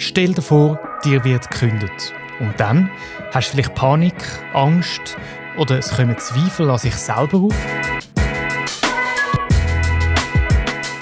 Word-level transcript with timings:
Stell 0.00 0.32
dir 0.32 0.42
vor, 0.42 0.78
dir 1.04 1.24
wird 1.24 1.50
gekündigt. 1.50 2.14
Und 2.38 2.54
dann 2.58 2.88
hast 3.34 3.48
du 3.48 3.52
vielleicht 3.52 3.74
Panik, 3.74 4.14
Angst 4.54 5.18
oder 5.56 5.78
es 5.78 5.90
kommen 5.90 6.16
Zweifel 6.16 6.70
an 6.70 6.78
sich 6.78 6.94
selber 6.94 7.38
auf. 7.38 7.66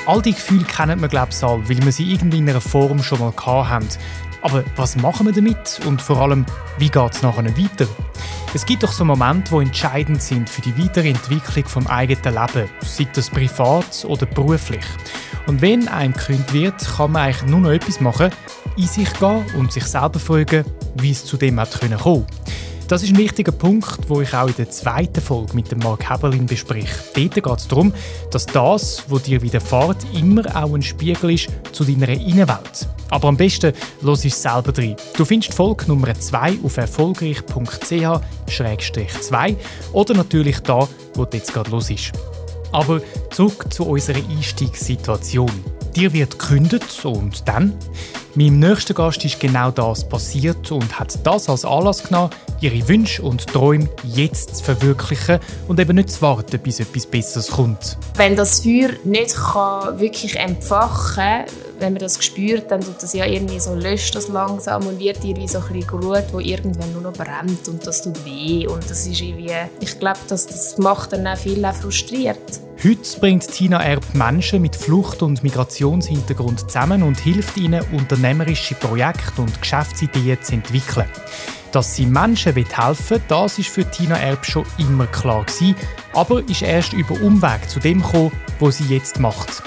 All 0.06 0.22
diese 0.22 0.36
Gefühle 0.36 0.64
kennen 0.64 0.98
wir, 1.02 1.08
glaube 1.08 1.28
ich, 1.30 1.36
alle, 1.36 1.68
weil 1.68 1.84
wir 1.84 1.92
sie 1.92 2.10
irgendwie 2.10 2.38
in 2.38 2.48
einer 2.48 2.62
Form 2.62 3.02
schon 3.02 3.18
mal 3.18 3.34
haben. 3.46 3.86
Aber 4.40 4.64
was 4.76 4.96
machen 4.96 5.26
wir 5.26 5.34
damit 5.34 5.78
und 5.84 6.00
vor 6.00 6.22
allem, 6.22 6.46
wie 6.78 6.88
geht 6.88 7.12
es 7.12 7.20
nachher 7.20 7.44
weiter? 7.44 7.86
Es 8.54 8.64
gibt 8.64 8.82
doch 8.82 8.92
so 8.92 9.04
Momente, 9.04 9.50
die 9.54 9.66
entscheidend 9.66 10.22
sind 10.22 10.48
für 10.48 10.62
die 10.62 10.76
Weiterentwicklung 10.78 11.66
vom 11.66 11.86
eigenen 11.86 12.34
Leben, 12.34 12.70
sei 12.80 13.06
das 13.12 13.28
privat 13.28 14.04
oder 14.08 14.26
beruflich. 14.26 14.84
Und 15.46 15.60
wenn 15.60 15.88
einem 15.88 16.12
gekündigt 16.12 16.52
wird, 16.52 16.96
kann 16.96 17.12
man 17.12 17.22
eigentlich 17.22 17.50
nur 17.50 17.60
noch 17.60 17.70
etwas 17.70 18.00
machen, 18.00 18.30
in 18.76 18.86
sich 18.86 19.12
gehen 19.18 19.44
und 19.56 19.72
sich 19.72 19.84
selber 19.84 20.18
fragen, 20.18 20.64
wie 20.96 21.10
es 21.10 21.24
zu 21.24 21.36
dem 21.36 21.60
hat 21.60 21.78
kommen 21.78 21.98
konnte. 21.98 22.26
Das 22.88 23.02
ist 23.02 23.10
ein 23.10 23.18
wichtiger 23.18 23.50
Punkt, 23.50 24.08
wo 24.08 24.20
ich 24.20 24.32
auch 24.32 24.46
in 24.46 24.54
der 24.54 24.70
zweiten 24.70 25.20
Folge 25.20 25.54
mit 25.54 25.72
dem 25.72 25.80
Mark 25.80 26.08
Heberlin 26.08 26.46
bespreche. 26.46 26.94
Dort 27.16 27.34
geht 27.34 27.58
es 27.58 27.66
darum, 27.66 27.92
dass 28.30 28.46
das, 28.46 29.02
was 29.08 29.24
dir 29.24 29.42
widerfährt, 29.42 29.96
immer 30.14 30.44
auch 30.54 30.72
ein 30.72 30.82
Spiegel 30.82 31.32
ist 31.32 31.48
zu 31.72 31.82
deiner 31.82 32.10
Innenwelt. 32.10 32.86
Aber 33.10 33.26
am 33.26 33.36
besten 33.36 33.72
los 34.02 34.24
es 34.24 34.40
selber 34.40 34.70
drin. 34.70 34.94
Du 35.16 35.24
findest 35.24 35.52
Folge 35.52 35.86
Nummer 35.88 36.14
2 36.14 36.60
auf 36.62 36.76
erfolgreich.ch-2 36.76 39.56
oder 39.92 40.14
natürlich 40.14 40.60
da, 40.60 40.86
wo 41.14 41.24
du 41.24 41.36
jetzt 41.36 41.52
gerade 41.52 41.72
los 41.72 41.90
ist. 41.90 42.12
Aber 42.70 43.00
zurück 43.32 43.66
zu 43.70 43.84
unserer 43.84 44.20
Einstiegssituation. 44.30 45.50
Dir 45.96 46.12
wird 46.12 46.38
gekündigt 46.38 47.04
und 47.04 47.48
dann? 47.48 47.76
Meinem 48.36 48.58
nächsten 48.58 48.92
Gast 48.92 49.24
ist 49.24 49.40
genau 49.40 49.70
das 49.70 50.06
passiert 50.06 50.70
und 50.70 51.00
hat 51.00 51.18
das 51.26 51.48
als 51.48 51.64
Anlass 51.64 52.02
genommen, 52.02 52.28
ihre 52.60 52.86
Wünsche 52.86 53.22
und 53.22 53.46
Träume 53.46 53.88
jetzt 54.04 54.56
zu 54.56 54.62
verwirklichen 54.64 55.40
und 55.68 55.80
eben 55.80 55.96
nicht 55.96 56.10
zu 56.10 56.20
warten, 56.20 56.58
bis 56.58 56.78
etwas 56.78 57.06
Besseres 57.06 57.48
kommt. 57.48 57.96
Wenn 58.16 58.36
das 58.36 58.60
Feuer 58.60 58.90
nicht 59.04 59.34
kann 59.34 59.98
wirklich 59.98 60.36
entfachen 60.36 61.14
kann, 61.14 61.44
wenn 61.78 61.92
man 61.92 62.00
das 62.00 62.22
spürt, 62.24 62.70
dann 62.70 62.80
tut 62.80 63.02
das 63.02 63.12
ja 63.12 63.26
irgendwie 63.26 63.60
so, 63.60 63.74
löscht 63.74 64.14
das 64.14 64.28
langsam 64.28 64.86
und 64.86 64.98
wird 64.98 65.22
irgendwie 65.24 65.48
so 65.48 65.58
ein 65.58 65.72
bisschen 65.72 65.86
Glut, 65.86 66.24
wo 66.32 66.40
irgendwann 66.40 66.92
nur 66.92 67.02
noch 67.02 67.12
brennt 67.12 67.68
und 67.68 67.86
das 67.86 68.02
tut 68.02 68.24
weh 68.24 68.66
und 68.66 68.88
das 68.88 69.06
ist 69.06 69.20
irgendwie, 69.20 69.52
ich 69.80 69.98
glaube, 69.98 70.18
das, 70.28 70.46
das 70.46 70.78
macht 70.78 71.12
dann 71.12 71.26
auch 71.26 71.36
viel 71.36 71.64
auch 71.64 71.74
frustriert. 71.74 72.38
Heute 72.82 73.20
bringt 73.20 73.50
Tina 73.50 73.82
Erb 73.82 74.04
Menschen 74.14 74.62
mit 74.62 74.76
Flucht- 74.76 75.22
und 75.22 75.42
Migrationshintergrund 75.42 76.60
zusammen 76.60 77.02
und 77.02 77.18
hilft 77.18 77.56
ihnen, 77.56 77.82
unternehmerische 77.92 78.74
Projekte 78.74 79.42
und 79.42 79.60
Geschäftsideen 79.60 80.42
zu 80.42 80.52
entwickeln. 80.52 81.08
Dass 81.72 81.96
sie 81.96 82.06
Menschen 82.06 82.54
helfen 82.54 83.10
will, 83.10 83.22
das 83.28 83.58
ist 83.58 83.68
für 83.68 83.90
Tina 83.90 84.18
Erb 84.18 84.44
schon 84.44 84.66
immer 84.78 85.06
klar 85.06 85.44
gewesen, 85.44 85.74
aber 86.12 86.42
ist 86.48 86.62
erst 86.62 86.92
über 86.92 87.20
Umweg 87.22 87.68
zu 87.68 87.80
dem 87.80 88.02
gekommen, 88.02 88.32
was 88.60 88.78
sie 88.78 88.94
jetzt 88.94 89.20
macht. 89.20 89.62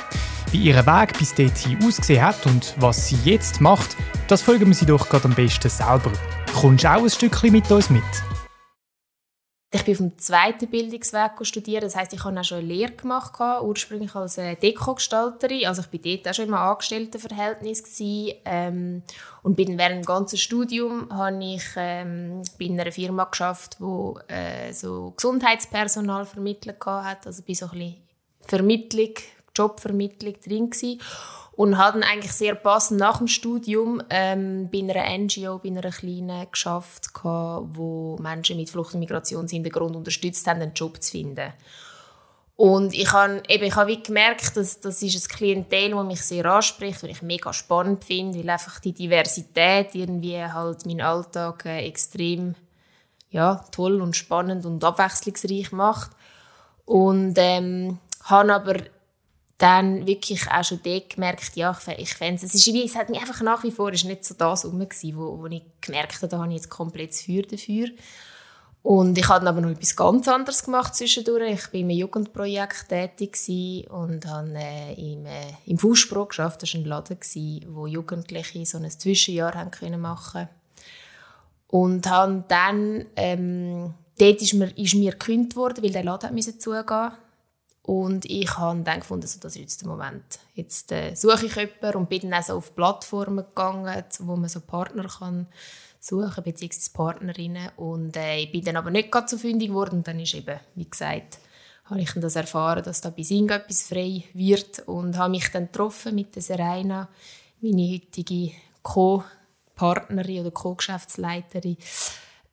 Wie 0.51 0.63
ihr 0.63 0.83
Weg 0.83 1.15
bis 1.19 1.35
dorthin 1.35 1.77
ausgesehen 1.83 2.23
hat 2.23 2.43
und 2.47 2.73
was 2.79 3.07
sie 3.07 3.17
jetzt 3.23 3.61
macht, 3.61 3.95
das 4.27 4.41
folgen 4.41 4.65
wir 4.65 4.73
sie 4.73 4.87
doch 4.87 5.07
gerade 5.07 5.25
am 5.25 5.35
besten 5.35 5.69
selber. 5.69 6.11
Kommst 6.59 6.83
du 6.83 6.89
auch 6.89 7.03
ein 7.03 7.09
Stückchen 7.09 7.51
mit 7.51 7.69
uns 7.69 7.91
mit? 7.91 8.01
Ich 9.71 9.83
bin 9.85 9.93
auf 9.93 9.97
dem 9.99 10.17
zweiten 10.17 10.67
Bildungsweg 10.67 11.33
studieren. 11.43 11.81
Das 11.81 11.95
heißt, 11.95 12.13
ich 12.13 12.23
habe 12.23 12.39
auch 12.39 12.43
schon 12.43 12.57
eine 12.57 12.67
Lehre 12.67 12.93
gemacht, 12.93 13.33
ursprünglich 13.61 14.15
als 14.15 14.39
äh, 14.39 14.55
Deko-Gestalterin. 14.55 15.67
Also 15.67 15.83
ich 15.83 16.03
war 16.03 16.11
dort 16.15 16.27
auch 16.27 16.33
schon 16.33 16.47
im 16.47 16.53
Angestelltenverhältnis 16.55 17.83
ähm, 18.45 19.03
und 19.43 19.55
bin 19.55 19.77
während 19.77 19.97
dem 19.97 20.05
ganzen 20.05 20.37
Studium 20.37 21.15
habe 21.15 21.43
ich 21.43 21.63
ähm, 21.75 22.41
bei 22.57 22.65
einer 22.65 22.91
Firma 22.91 23.25
geschafft, 23.25 23.75
wo 23.77 24.17
äh, 24.27 24.73
so 24.73 25.13
Gesundheitspersonal 25.15 26.25
vermittelt 26.25 26.83
hat. 26.83 27.27
Also 27.27 27.43
bei 27.47 27.53
so 27.53 27.67
ein 27.67 27.71
bisschen 27.73 27.97
Vermittlung, 28.47 29.13
Jobvermittlung 29.59 30.35
drin 30.43 30.69
gewesen 30.69 31.01
und 31.59 31.77
habe 31.77 31.99
dann 31.99 32.09
eigentlich 32.09 32.31
sehr 32.31 32.55
passend 32.55 33.01
nach 33.01 33.17
dem 33.17 33.27
Studium 33.27 34.01
ähm, 34.09 34.69
bei 34.71 34.79
einer 34.79 35.17
NGO, 35.17 35.59
bei 35.59 35.69
einer 35.69 35.91
kleinen 35.91 36.49
geschafft, 36.49 37.09
wo 37.23 38.17
Menschen 38.21 38.55
mit 38.55 38.69
Flucht- 38.69 38.93
und 38.93 39.01
Migrationshintergrund 39.01 39.95
unterstützt 39.95 40.47
haben, 40.47 40.61
einen 40.61 40.73
Job 40.73 41.03
zu 41.03 41.11
finden. 41.11 41.51
Und 42.55 42.93
ich 42.93 43.11
habe, 43.13 43.43
eben, 43.47 43.63
ich 43.63 43.75
habe 43.75 43.97
gemerkt, 43.97 44.57
dass 44.57 44.79
das 44.79 45.01
ist 45.01 45.15
ein 45.15 45.35
Klientel, 45.35 45.91
das 45.91 46.05
mich 46.05 46.21
sehr 46.21 46.45
anspricht, 46.45 47.03
weil 47.03 47.11
ich 47.11 47.21
mega 47.21 47.53
spannend 47.53 48.03
finde, 48.03 48.39
weil 48.39 48.49
einfach 48.49 48.79
die 48.79 48.93
Diversität 48.93 49.95
irgendwie 49.95 50.41
halt 50.43 50.85
meinen 50.85 51.01
Alltag 51.01 51.65
äh, 51.65 51.85
extrem 51.85 52.55
ja, 53.29 53.63
toll 53.71 54.01
und 54.01 54.15
spannend 54.15 54.65
und 54.65 54.83
abwechslungsreich 54.83 55.71
macht. 55.71 56.11
Und 56.85 57.35
ähm, 57.37 57.99
habe 58.23 58.53
aber 58.53 58.75
dann 59.59 60.07
wirklich 60.07 60.49
auch 60.49 60.63
schon 60.63 60.79
dort 60.83 61.09
gemerkt, 61.11 61.55
ja, 61.55 61.77
ich, 61.97 62.13
fände 62.15 62.43
es, 62.43 62.55
ist 62.55 62.67
es 62.67 62.95
hat 62.95 63.09
mich 63.09 63.19
einfach 63.19 63.41
nach 63.41 63.61
wie 63.63 63.71
vor, 63.71 63.91
ist 63.91 64.05
nicht 64.05 64.25
so 64.25 64.33
das 64.33 64.65
rum 64.65 64.79
wo, 64.79 65.39
wo 65.39 65.45
ich 65.47 65.61
gemerkt 65.81 66.15
habe, 66.15 66.29
da 66.29 66.39
habe 66.39 66.47
ich 66.47 66.55
jetzt 66.55 66.69
komplett 66.69 67.11
das 67.11 67.21
Feuer 67.21 67.43
dafür. 67.43 67.89
Und 68.81 69.17
ich 69.17 69.27
habe 69.27 69.45
aber 69.45 69.59
noch 69.59 69.71
etwas 69.71 69.97
ganz 69.97 70.27
anderes 70.29 70.63
gemacht 70.63 70.95
zwischendurch. 70.95 71.51
Ich 71.51 71.65
war 71.65 71.73
in 71.73 71.87
einem 71.87 71.97
Jugendprojekt 71.97 72.87
tätig 72.87 73.37
und 73.89 74.25
habe 74.25 74.53
äh, 74.55 74.93
im, 74.93 75.25
äh, 75.25 75.53
im 75.65 75.77
Fußspro 75.77 76.27
geschafft. 76.27 76.63
Das 76.63 76.73
war 76.73 76.79
ein 76.79 76.85
Laden, 76.85 77.19
wo 77.67 77.87
Jugendliche 77.87 78.65
so 78.65 78.77
ein 78.77 78.89
Zwischenjahr 78.89 79.55
haben 79.55 79.71
können 79.71 79.99
machen 79.99 80.47
Und 81.67 82.09
habe 82.09 82.45
dann, 82.47 83.05
ähm, 83.17 83.93
dort 84.17 84.41
ist 84.41 84.53
mir, 84.53 84.75
ist 84.77 84.95
mir 84.95 85.11
gekündigt 85.11 85.57
worden, 85.57 85.83
weil 85.83 85.91
der 85.91 86.05
Laden 86.05 86.33
musste 86.33 86.57
zugehen 86.57 87.11
und 87.89 88.25
ich 88.25 88.55
habe 88.55 88.81
dann 88.81 88.99
gefunden, 88.99 89.23
also 89.23 89.39
das 89.39 89.55
ist 89.55 89.61
jetzt 89.61 89.81
der 89.81 89.89
Moment. 89.89 90.37
Jetzt 90.53 90.91
äh, 90.91 91.15
suche 91.15 91.47
ich 91.47 91.55
jemanden 91.55 91.97
und 91.97 92.07
bin 92.07 92.21
dann 92.21 92.35
auch 92.35 92.43
so 92.43 92.53
auf 92.57 92.75
Plattformen 92.75 93.43
gegangen, 93.43 94.03
wo 94.19 94.35
man 94.35 94.47
so 94.47 94.59
Partner 94.59 95.07
kann 95.07 95.47
suchen 95.99 96.43
bzw. 96.43 96.91
Partnerinnen. 96.93 97.71
Und 97.77 98.15
äh, 98.15 98.41
ich 98.41 98.51
bin 98.51 98.63
dann 98.63 98.77
aber 98.77 98.91
nicht 98.91 99.11
ganz 99.11 99.31
so 99.31 99.39
fündig 99.39 99.69
geworden. 99.69 99.95
Und 99.95 100.07
dann 100.07 100.19
ist 100.19 100.35
eben, 100.35 100.59
wie 100.75 100.87
gesagt, 100.87 101.39
habe 101.85 101.99
ich 101.99 102.11
das 102.13 102.35
erfahren, 102.35 102.83
dass 102.83 103.01
da 103.01 103.09
bei 103.09 103.23
Singa 103.23 103.55
etwas 103.55 103.81
frei 103.81 104.23
wird 104.33 104.87
und 104.87 105.17
habe 105.17 105.31
mich 105.31 105.49
dann 105.49 105.65
getroffen 105.65 106.13
mit 106.13 106.35
der 106.35 106.43
Serena, 106.43 107.09
meine 107.59 107.91
heutige 107.91 108.51
Co-Partnerin 108.83 110.41
oder 110.41 110.51
Co-Geschäftsleiterin. 110.51 111.77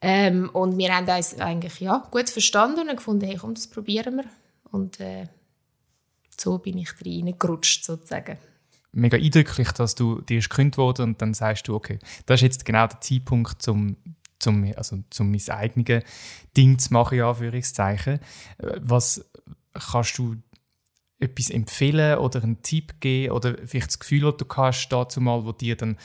Ähm, 0.01 0.49
und 0.55 0.79
wir 0.79 0.97
haben 0.97 1.07
uns 1.07 1.39
eigentlich 1.39 1.81
ja, 1.81 2.09
gut 2.11 2.31
verstanden 2.31 2.89
und 2.89 2.97
gefunden, 2.97 3.27
hey, 3.27 3.37
komm, 3.37 3.53
das 3.53 3.67
probieren 3.67 4.17
wir 4.17 4.25
und 4.71 5.01
äh, 5.01 5.27
so 6.39 6.59
bin 6.59 6.79
ich 6.79 6.93
reingerutscht, 7.05 7.85
sozusagen. 7.85 8.39
Mega 8.93 9.17
eindrücklich, 9.17 9.73
dass 9.73 9.95
du 9.95 10.21
dir 10.23 10.41
gekündigt 10.41 10.79
wurde 10.79 11.03
und 11.03 11.21
dann 11.21 11.35
sagst 11.35 11.69
du, 11.69 11.75
okay, 11.75 11.99
das 12.25 12.39
ist 12.39 12.43
jetzt 12.43 12.65
genau 12.65 12.87
der 12.87 13.01
Zeitpunkt, 13.01 13.67
um 13.69 13.97
zum, 14.39 14.73
also 14.77 14.99
zum 15.11 15.31
mein 15.31 15.49
eigenes 15.49 16.05
Ding 16.57 16.79
zu 16.79 16.93
machen, 16.93 17.19
ja, 17.19 17.29
Anführungszeichen. 17.29 18.21
Was 18.59 19.25
kannst 19.73 20.19
du 20.19 20.37
etwas 21.19 21.51
empfehlen 21.51 22.19
oder 22.19 22.43
einen 22.43 22.63
Tipp 22.63 23.01
geben 23.01 23.33
oder 23.33 23.57
vielleicht 23.67 23.89
das 23.89 23.99
Gefühl, 23.99 24.21
das 24.21 24.37
du 24.37 24.47
hast 24.57 24.89
dazu 24.89 25.21
mal, 25.21 25.45
wo 25.45 25.53
dir 25.53 25.77
dann 25.77 25.97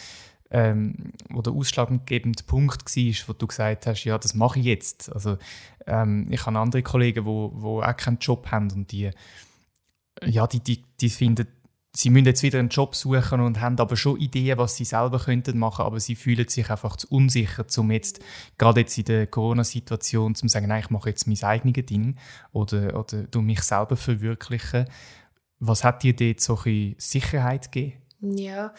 ähm, 0.52 1.14
der 1.30 1.54
ausschlaggebende 1.54 2.44
Punkt 2.44 2.86
war, 2.86 3.28
wo 3.28 3.34
du 3.34 3.48
gesagt 3.48 3.88
hast, 3.88 4.04
ja, 4.04 4.18
das 4.18 4.34
mache 4.34 4.60
ich 4.60 4.66
jetzt. 4.66 5.12
Also 5.12 5.38
ähm, 5.88 6.28
ich 6.30 6.46
habe 6.46 6.60
andere 6.60 6.84
Kollegen, 6.84 7.26
wo, 7.26 7.52
wo 7.56 7.82
auch 7.82 7.98
keinen 7.98 8.20
Job 8.20 8.52
haben 8.52 8.70
und 8.72 8.92
die, 8.92 9.12
ja, 10.24 10.46
die, 10.48 10.60
die, 10.60 10.84
die 11.00 11.10
finden, 11.10 11.48
sie 11.94 12.10
müssen 12.10 12.26
jetzt 12.26 12.44
wieder 12.44 12.60
einen 12.60 12.70
Job 12.70 12.96
suchen 12.96 13.40
und 13.40 13.60
haben 13.62 13.80
aber 13.80 13.96
schon 13.96 14.20
Ideen, 14.20 14.58
was 14.58 14.76
sie 14.76 14.86
selber 14.86 15.20
könnten 15.20 15.58
machen, 15.58 15.86
aber 15.86 16.00
sie 16.00 16.16
fühlen 16.16 16.48
sich 16.48 16.70
einfach 16.70 16.98
zu 16.98 17.08
unsicher, 17.10 17.66
um 17.78 17.92
jetzt, 17.92 18.20
gerade 18.58 18.82
jetzt 18.82 18.98
in 18.98 19.06
der 19.06 19.28
Corona-Situation, 19.28 20.36
zu 20.36 20.48
sagen, 20.48 20.68
nein, 20.68 20.84
ich 20.84 20.90
mache 20.90 21.10
jetzt 21.10 21.28
mein 21.28 21.42
eigenes 21.44 21.86
Ding 21.86 22.18
oder, 22.52 23.00
oder 23.00 23.24
du 23.24 23.42
mich 23.42 23.62
selber 23.62 23.96
verwirklichen. 23.96 24.86
Was 25.60 25.84
hat 25.84 26.04
dir 26.04 26.16
dort 26.16 26.40
so 26.40 26.60
ein 26.66 26.96
Sicherheit 26.98 27.72
gegeben? 27.72 28.02
Ja, 28.22 28.74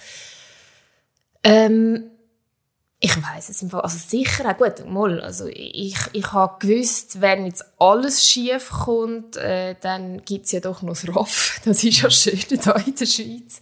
ähm, 1.45 2.11
ich 3.05 3.17
weiß 3.17 3.49
es 3.49 3.63
im 3.63 3.71
Fall, 3.71 3.81
also 3.81 3.99
sicher, 3.99 4.49
auch 4.49 4.57
gut, 4.57 4.89
mal, 4.89 5.21
also 5.21 5.49
ich, 5.49 5.97
ich 6.13 6.33
habe 6.33 6.65
gewusst, 6.65 7.21
wenn 7.21 7.47
jetzt 7.47 7.65
alles 7.81 8.25
schief 8.25 8.71
kommt, 8.71 9.37
äh, 9.37 9.75
dann 9.81 10.25
gibt 10.25 10.47
es 10.47 10.53
ja 10.53 10.61
doch 10.61 10.83
noch 10.83 10.95
das 10.95 11.09
ROF, 11.09 11.61
das 11.65 11.83
ist 11.83 12.01
ja 12.01 12.11
schön 12.11 12.37
hier 12.37 12.77
in 12.87 12.95
der 12.95 13.07
Schweiz. 13.07 13.61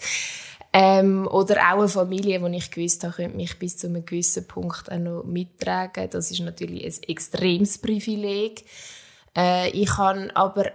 Ähm, 0.72 1.26
oder 1.26 1.56
auch 1.56 1.78
eine 1.78 1.88
Familie, 1.88 2.38
die 2.38 2.56
ich 2.56 2.70
gewusst 2.70 3.02
habe, 3.02 3.14
könnte 3.14 3.36
mich 3.36 3.58
bis 3.58 3.78
zu 3.78 3.86
einem 3.86 4.04
gewissen 4.04 4.46
Punkt 4.46 4.92
auch 4.92 4.98
noch 4.98 5.24
mittragen. 5.24 6.08
Das 6.10 6.30
ist 6.30 6.40
natürlich 6.40 6.84
ein 6.84 7.02
extremes 7.08 7.78
Privileg. 7.78 8.64
Äh, 9.36 9.70
ich 9.70 9.96
habe 9.96 10.30
aber 10.34 10.66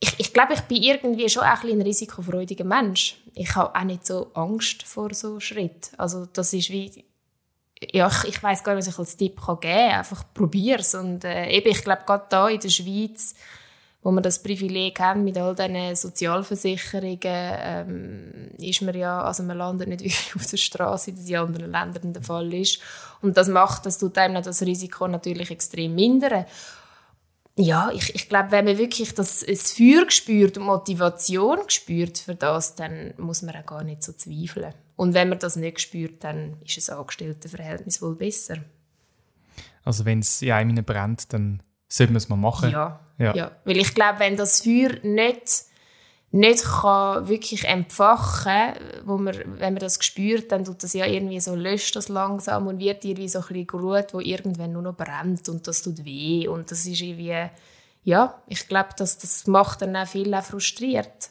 ich, 0.00 0.14
ich 0.18 0.32
glaube, 0.32 0.54
ich 0.54 0.60
bin 0.62 0.82
irgendwie 0.82 1.28
schon 1.28 1.42
auch 1.42 1.62
ein, 1.62 1.70
ein 1.70 1.82
risikofreudiger 1.82 2.64
Mensch. 2.64 3.20
Ich 3.34 3.54
habe 3.54 3.78
auch 3.78 3.84
nicht 3.84 4.06
so 4.06 4.30
Angst 4.34 4.82
vor 4.82 5.12
so 5.12 5.38
Schritt. 5.40 5.92
Also 5.98 6.26
das 6.26 6.52
ist 6.54 6.70
wie 6.70 7.04
ja, 7.92 8.08
ich, 8.08 8.28
ich 8.28 8.42
weiß 8.42 8.62
gar 8.62 8.74
nicht, 8.74 8.86
was 8.86 8.92
ich 8.92 8.98
als 8.98 9.16
Tipp 9.16 9.40
kann 9.40 9.60
geben 9.60 9.74
kann. 9.74 9.98
Einfach 9.98 10.24
probier's. 10.34 10.94
Und 10.94 11.24
äh, 11.24 11.48
eben, 11.50 11.70
ich 11.70 11.82
glaube, 11.82 12.02
gerade 12.06 12.26
hier 12.28 12.54
in 12.54 12.60
der 12.60 12.68
Schweiz, 12.68 13.34
wo 14.02 14.10
wir 14.10 14.20
das 14.20 14.42
Privileg 14.42 15.00
haben 15.00 15.24
mit 15.24 15.38
all 15.38 15.54
diesen 15.54 15.96
Sozialversicherungen, 15.96 17.18
ähm, 17.22 18.50
ist 18.58 18.82
man 18.82 18.94
ja, 18.94 19.22
also 19.22 19.42
man 19.42 19.58
landet 19.58 19.88
nicht 19.88 20.00
wirklich 20.04 20.36
auf 20.36 20.46
der 20.46 20.56
Straße, 20.56 21.12
wie 21.12 21.16
das 21.16 21.28
in 21.28 21.36
anderen 21.36 21.70
Ländern 21.70 22.12
der 22.12 22.22
Fall 22.22 22.52
ist. 22.52 22.80
Und 23.22 23.36
das 23.36 23.48
macht, 23.48 23.86
das 23.86 23.98
tut 23.98 24.16
einem 24.18 24.42
das 24.42 24.62
Risiko 24.62 25.08
natürlich 25.08 25.50
extrem 25.50 25.94
mindern 25.94 26.44
ja, 27.60 27.90
ich, 27.92 28.14
ich 28.14 28.28
glaube, 28.28 28.50
wenn 28.52 28.64
man 28.64 28.78
wirklich 28.78 29.14
das, 29.14 29.44
das 29.46 29.72
Feuer 29.72 30.10
spürt 30.10 30.58
und 30.58 30.64
Motivation 30.64 31.58
spürt 31.68 32.18
für 32.18 32.34
das, 32.34 32.74
dann 32.74 33.14
muss 33.18 33.42
man 33.42 33.56
auch 33.56 33.66
gar 33.66 33.84
nicht 33.84 34.02
so 34.02 34.12
zweifeln. 34.12 34.74
Und 34.96 35.14
wenn 35.14 35.28
man 35.28 35.38
das 35.38 35.56
nicht 35.56 35.80
spürt, 35.80 36.24
dann 36.24 36.56
ist 36.64 36.90
ein 36.90 36.98
Angestelltenverhältnis 36.98 38.02
wohl 38.02 38.16
besser. 38.16 38.56
Also 39.84 40.04
wenn 40.04 40.20
es 40.20 40.42
in 40.42 40.52
einem 40.52 40.84
brennt, 40.84 41.32
dann 41.32 41.62
sollte 41.88 42.12
man 42.12 42.18
es 42.18 42.28
mal 42.28 42.36
machen? 42.36 42.70
Ja, 42.70 43.00
ja. 43.18 43.34
ja. 43.34 43.50
Weil 43.64 43.78
ich 43.78 43.94
glaube, 43.94 44.20
wenn 44.20 44.36
das 44.36 44.62
Feuer 44.62 44.90
nicht 45.02 45.64
nicht 46.32 46.64
kann 46.64 47.28
wirklich 47.28 47.64
entfachen 47.64 48.74
wo 49.04 49.18
man, 49.18 49.34
wenn 49.58 49.74
man 49.74 49.80
das 49.80 49.98
spürt, 50.00 50.52
dann 50.52 50.64
tut 50.64 50.82
das 50.82 50.92
ja 50.92 51.06
irgendwie 51.06 51.40
so, 51.40 51.54
löscht 51.54 51.96
das 51.96 52.08
langsam 52.08 52.68
und 52.68 52.78
wird 52.78 53.04
irgendwie 53.04 53.28
so 53.28 53.40
ein 53.40 53.46
bisschen 53.48 53.66
Glut, 53.66 54.14
wo 54.14 54.20
irgendwann 54.20 54.72
nur 54.72 54.82
noch 54.82 54.94
brennt 54.94 55.48
und 55.48 55.66
das 55.66 55.82
tut 55.82 56.04
weh 56.04 56.46
und 56.46 56.70
das 56.70 56.86
ist 56.86 57.00
irgendwie, 57.00 57.48
ja, 58.04 58.40
ich 58.46 58.68
glaube, 58.68 58.90
das, 58.96 59.18
das 59.18 59.46
macht 59.46 59.82
dann 59.82 59.96
auch 59.96 60.06
viel 60.06 60.32
auch 60.32 60.44
frustriert. 60.44 61.30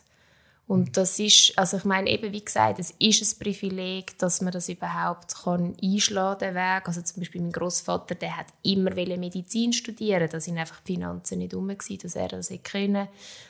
Und 0.70 0.98
das 0.98 1.18
ist, 1.18 1.58
also 1.58 1.78
ich 1.78 1.84
meine, 1.84 2.08
eben 2.12 2.32
wie 2.32 2.46
gesagt, 2.46 2.78
es 2.78 2.94
ist 3.00 3.24
ein 3.24 3.40
Privileg, 3.44 4.16
dass 4.20 4.40
man 4.40 4.54
das 4.54 4.70
überhaupt 4.70 5.34
kann 5.44 5.76
einschlagen 5.82 6.38
den 6.38 6.54
Weg. 6.54 6.84
Also 6.86 7.02
zum 7.02 7.22
Beispiel 7.22 7.42
mein 7.42 7.52
Großvater, 7.52 8.14
der 8.14 8.38
hat 8.38 8.46
immer 8.62 8.96
Medizin 9.18 9.74
studieren, 9.74 10.30
da 10.32 10.40
sind 10.40 10.60
einfach 10.60 10.80
die 10.82 10.94
Finanzen 10.94 11.40
nicht 11.40 11.56
um 11.56 11.68
dass 11.70 12.16
er 12.16 12.28
das 12.28 12.52
hätte 12.52 12.62
können. 12.62 13.08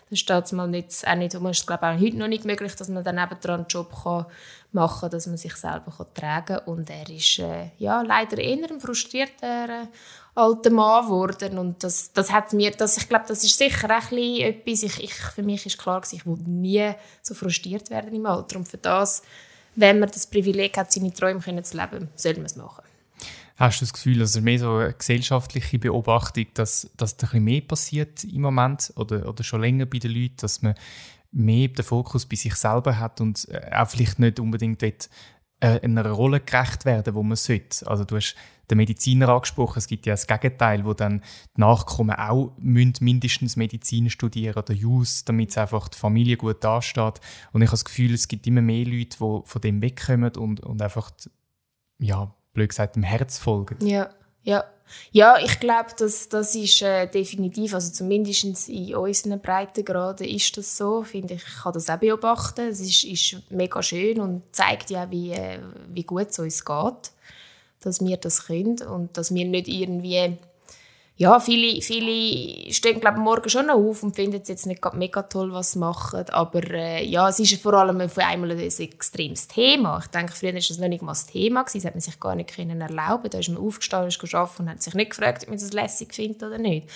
Das 0.10 0.20
steht 0.20 0.54
mal 0.54 0.70
nicht, 0.70 1.06
auch 1.06 1.16
nicht, 1.16 1.34
ist 1.34 1.68
glaube 1.68 1.88
auch 1.88 2.00
heute 2.00 2.16
noch 2.16 2.30
nicht 2.30 2.46
möglich, 2.46 2.74
dass 2.78 2.88
man 2.88 3.04
dann 3.04 3.16
nebendran 3.16 3.60
einen 3.60 3.68
Job 3.68 3.94
kann 4.02 4.26
machen 4.72 5.02
kann, 5.02 5.12
dass 5.12 5.28
man 5.28 5.36
sich 5.36 5.56
selber 5.58 5.94
kann 5.98 6.14
tragen 6.14 6.56
kann. 6.56 6.68
Und 6.68 6.90
er 6.90 7.10
ist 7.10 7.40
äh, 7.40 7.72
ja 7.80 8.02
leider 8.02 8.38
eher 8.38 8.72
ein 8.72 8.80
frustrierter 8.80 9.90
alter 10.36 10.70
Mann 10.72 11.06
geworden. 11.06 11.58
Und 11.58 11.84
das, 11.84 12.12
das 12.14 12.32
hat 12.32 12.54
mir, 12.54 12.72
das, 12.72 12.98
ich 12.98 13.10
glaube, 13.10 13.26
das 13.28 13.44
ist 13.44 13.58
sicher 13.58 13.90
ein 13.90 14.18
etwas, 14.18 14.84
ich, 14.84 15.04
ich, 15.04 15.14
für 15.14 15.44
mich 15.44 15.66
ist 15.66 15.78
klar 15.78 16.02
ich 16.12 16.26
will 16.26 16.38
nie 16.46 16.92
so 17.22 17.34
frustriert 17.34 17.90
werden 17.90 18.14
im 18.14 18.26
Alter. 18.26 18.58
Und 18.58 18.68
für 18.68 18.78
das, 18.78 19.22
wenn 19.76 20.00
man 20.00 20.10
das 20.10 20.28
Privileg 20.28 20.78
hat, 20.78 20.92
seine 20.92 21.14
Träume 21.14 21.40
können 21.40 21.64
zu 21.64 21.78
leben, 21.78 22.10
soll 22.16 22.36
man 22.36 22.46
es 22.46 22.56
machen. 22.56 22.84
Hast 23.58 23.82
du 23.82 23.86
das 23.86 23.92
Gefühl, 23.92 24.20
dass 24.20 24.36
es 24.36 24.42
mehr 24.42 24.58
so 24.58 24.76
eine 24.76 24.94
gesellschaftliche 24.94 25.80
Beobachtung, 25.80 26.46
dass, 26.54 26.90
dass 26.96 27.18
da 27.18 27.28
ein 27.34 27.44
mehr 27.44 27.60
passiert 27.60 28.24
im 28.24 28.42
Moment? 28.42 28.94
Oder, 28.96 29.28
oder 29.28 29.44
schon 29.44 29.60
länger 29.60 29.86
bei 29.86 30.00
den 30.00 30.12
Leuten, 30.12 30.38
dass 30.38 30.62
man 30.62 30.76
mehr 31.34 31.68
den 31.68 31.84
Fokus 31.84 32.26
bei 32.26 32.38
sich 32.38 32.56
selber 32.56 32.98
hat 32.98 33.20
und 33.20 33.48
äh, 33.50 33.70
auch 33.76 33.90
vielleicht 33.90 34.18
nicht 34.18 34.40
unbedingt 34.40 34.82
dort 34.82 35.10
einer 35.60 36.10
Rolle 36.10 36.40
gerecht 36.40 36.86
werden, 36.86 37.16
wo 37.16 37.24
man 37.24 37.36
sollte. 37.36 37.86
Also 37.88 38.06
du 38.06 38.16
hast 38.16 38.36
den 38.70 38.78
Mediziner 38.78 39.30
angesprochen, 39.30 39.80
es 39.80 39.88
gibt 39.88 40.06
ja 40.06 40.14
das 40.14 40.28
Gegenteil, 40.28 40.86
wo 40.86 40.94
dann 40.94 41.22
die 41.58 41.62
Nachkommen 41.62 42.16
auch 42.16 42.54
mindestens 42.60 43.56
Medizin 43.56 44.10
studieren 44.10 44.56
oder 44.56 44.74
Jus, 44.74 45.26
damit 45.26 45.50
es 45.50 45.58
einfach 45.58 45.90
die 45.90 45.98
Familie 45.98 46.38
gut 46.38 46.64
dasteht. 46.64 47.20
Und 47.52 47.62
ich 47.62 47.68
habe 47.68 47.74
das 47.74 47.86
Gefühl, 47.86 48.14
es 48.14 48.28
gibt 48.28 48.46
immer 48.48 48.62
mehr 48.62 48.86
Leute, 48.86 49.18
die 49.20 49.42
von 49.44 49.62
dem 49.64 49.82
wegkommen 49.82 50.32
und, 50.36 50.60
und 50.60 50.82
einfach, 50.82 51.12
ja, 52.00 52.34
blöd 52.54 52.70
gesagt, 52.70 52.96
dem 52.96 53.04
Herz 53.04 53.40
folgen. 53.40 53.86
Ja, 53.86 54.10
ja. 54.44 54.66
Ja, 55.12 55.38
ich 55.38 55.60
glaube, 55.60 55.90
das, 56.00 56.30
das 56.30 56.56
ist 56.56 56.82
äh, 56.82 57.06
definitiv, 57.06 57.76
also 57.76 57.92
zumindest 57.92 58.70
in 58.70 58.96
unseren 58.96 59.40
Breitengraden 59.40 60.28
ist 60.28 60.58
das 60.58 60.78
so. 60.78 61.04
Finde 61.04 61.36
ich, 61.36 61.44
kann 61.62 61.74
das 61.74 61.92
auch 61.92 61.98
beobachten. 61.98 62.62
Es 62.62 62.80
ist, 62.80 63.04
ist 63.04 63.52
mega 63.52 63.84
schön 63.84 64.20
und 64.20 64.44
zeigt 64.52 64.90
ja, 64.90 65.10
wie, 65.12 65.32
äh, 65.32 65.60
wie 65.94 66.04
gut 66.04 66.30
es 66.30 66.40
uns 66.40 66.66
geht, 66.66 67.12
dass 67.82 68.04
wir 68.04 68.18
das 68.18 68.48
können 68.48 68.82
und 68.82 69.16
dass 69.16 69.32
wir 69.32 69.46
nicht 69.46 69.68
irgendwie 69.68 70.38
ja, 71.22 71.38
viele, 71.42 71.82
viele 71.82 72.72
stehen 72.72 73.02
glaube 73.02 73.20
morgen 73.20 73.50
schon 73.50 73.66
noch 73.66 73.76
auf 73.76 74.04
und 74.04 74.16
finden 74.16 74.40
es 74.42 74.48
jetzt 74.48 74.66
nicht 74.66 74.82
mega 74.94 75.24
toll, 75.24 75.52
was 75.52 75.74
sie 75.74 75.80
machen. 75.80 76.30
Aber 76.30 76.64
äh, 76.72 77.06
ja, 77.06 77.28
es 77.28 77.42
ist 77.42 77.62
vor 77.62 77.74
allem 77.74 78.00
auf 78.00 78.18
einmal 78.18 78.52
ein 78.52 78.60
extremes 78.60 79.50
Thema. 79.50 80.00
Ich 80.02 80.08
denke, 80.08 80.32
früher 80.32 80.54
war 80.54 80.62
das 80.62 80.78
noch 80.78 80.88
nicht 80.88 81.02
mal 81.02 81.12
das 81.12 81.26
Thema. 81.26 81.64
Gewesen. 81.64 81.80
Das 81.80 81.86
hat 81.88 81.96
man 81.96 82.02
sich 82.02 82.20
gar 82.22 82.36
nicht 82.36 82.56
können 82.56 82.80
erlauben 82.80 83.30
Da 83.30 83.38
ist 83.38 83.50
man 83.50 83.58
aufgestanden, 83.58 84.08
ist 84.08 84.18
gearbeitet 84.18 84.60
und 84.62 84.70
hat 84.70 84.82
sich 84.82 84.94
nicht 84.94 85.10
gefragt, 85.10 85.44
ob 85.44 85.50
man 85.50 85.60
das 85.60 85.74
lässig 85.74 86.16
findet 86.16 86.42
oder 86.42 86.58
nicht. 86.58 86.88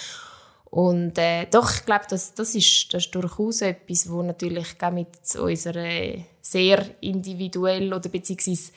Und 0.69 1.17
äh, 1.17 1.45
doch, 1.51 1.69
ich 1.75 1.85
glaube, 1.85 2.05
das, 2.09 2.33
das, 2.33 2.55
ist, 2.55 2.93
das 2.93 3.03
ist 3.03 3.13
durchaus 3.13 3.59
etwas, 3.59 4.09
wo 4.09 4.23
natürlich 4.23 4.67
mit 4.93 5.35
unserer 5.37 6.13
sehr 6.41 6.85
individuell 7.01 7.93
oder 7.93 8.07
beziehungsweise 8.07 8.71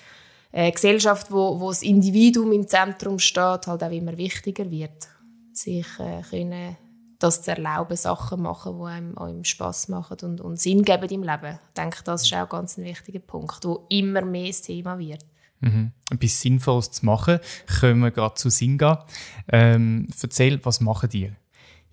äh, 0.51 0.73
Gesellschaft, 0.73 1.31
wo, 1.31 1.61
wo 1.61 1.69
das 1.69 1.83
Individuum 1.83 2.51
im 2.51 2.67
Zentrum 2.67 3.21
steht, 3.21 3.69
halt 3.69 3.85
auch 3.85 3.93
immer 3.93 4.17
wichtiger 4.19 4.69
wird 4.69 5.15
sich 5.59 5.87
äh, 5.99 6.23
können, 6.23 6.77
das 7.19 7.43
zu 7.43 7.51
erlauben, 7.51 7.97
Sachen 7.97 8.43
machen, 8.43 8.79
die 8.79 8.85
einem, 8.85 9.19
einem 9.19 9.45
Spass 9.45 9.89
machen 9.89 10.19
und, 10.23 10.41
und 10.41 10.61
Sinn 10.61 10.83
geben 10.83 11.09
im 11.09 11.23
Leben. 11.23 11.59
Ich 11.69 11.75
denke, 11.75 12.03
das 12.05 12.23
ist 12.23 12.35
auch 12.35 12.49
ganz 12.49 12.77
ein 12.77 12.85
wichtiger 12.85 13.21
Punkt, 13.21 13.65
wo 13.65 13.87
immer 13.89 14.23
mehr 14.23 14.49
das 14.49 14.63
Thema 14.63 14.99
wird. 14.99 15.25
Mhm. 15.61 15.93
Etwas 16.11 16.41
Sinnvolles 16.41 16.91
zu 16.91 17.07
machen, 17.07 17.41
kommen 17.81 18.01
wir 18.01 18.11
gerade 18.11 18.35
zu 18.35 18.51
Singa. 18.51 19.07
Ähm, 19.51 20.09
erzähl, 20.21 20.63
was 20.65 20.81
machen 20.81 21.09
die? 21.09 21.33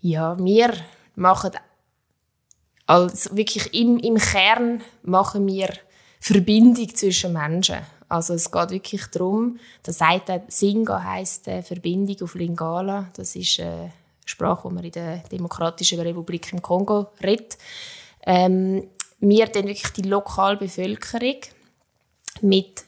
Ja, 0.01 0.37
wir 0.37 0.73
machen 1.15 1.51
als 2.85 3.33
wirklich 3.35 3.73
im, 3.73 3.97
im 3.99 4.17
Kern 4.17 4.81
machen 5.03 5.47
wir 5.47 5.69
Verbindung 6.19 6.93
zwischen 6.95 7.33
Menschen. 7.33 7.77
Also 8.13 8.35
es 8.35 8.51
geht 8.51 8.69
wirklich 8.69 9.07
darum, 9.07 9.59
das 9.81 9.97
sagt 9.97 10.29
Singa 10.47 11.03
heisst 11.03 11.47
äh, 11.47 11.63
Verbindung 11.63 12.15
auf 12.21 12.35
Lingala. 12.35 13.09
Das 13.15 13.35
ist 13.35 13.57
äh, 13.57 13.63
eine 13.63 13.91
Sprache, 14.23 14.67
die 14.69 14.75
man 14.75 14.83
in 14.83 14.91
der 14.91 15.17
Demokratischen 15.31 15.99
Republik 15.99 16.53
im 16.53 16.61
Kongo 16.61 17.07
redet. 17.23 17.57
Ähm, 18.23 18.87
wir 19.19 19.47
dann 19.47 19.65
wirklich 19.65 19.91
die 19.93 20.03
lokale 20.03 20.57
Bevölkerung 20.57 21.37
mit 22.41 22.85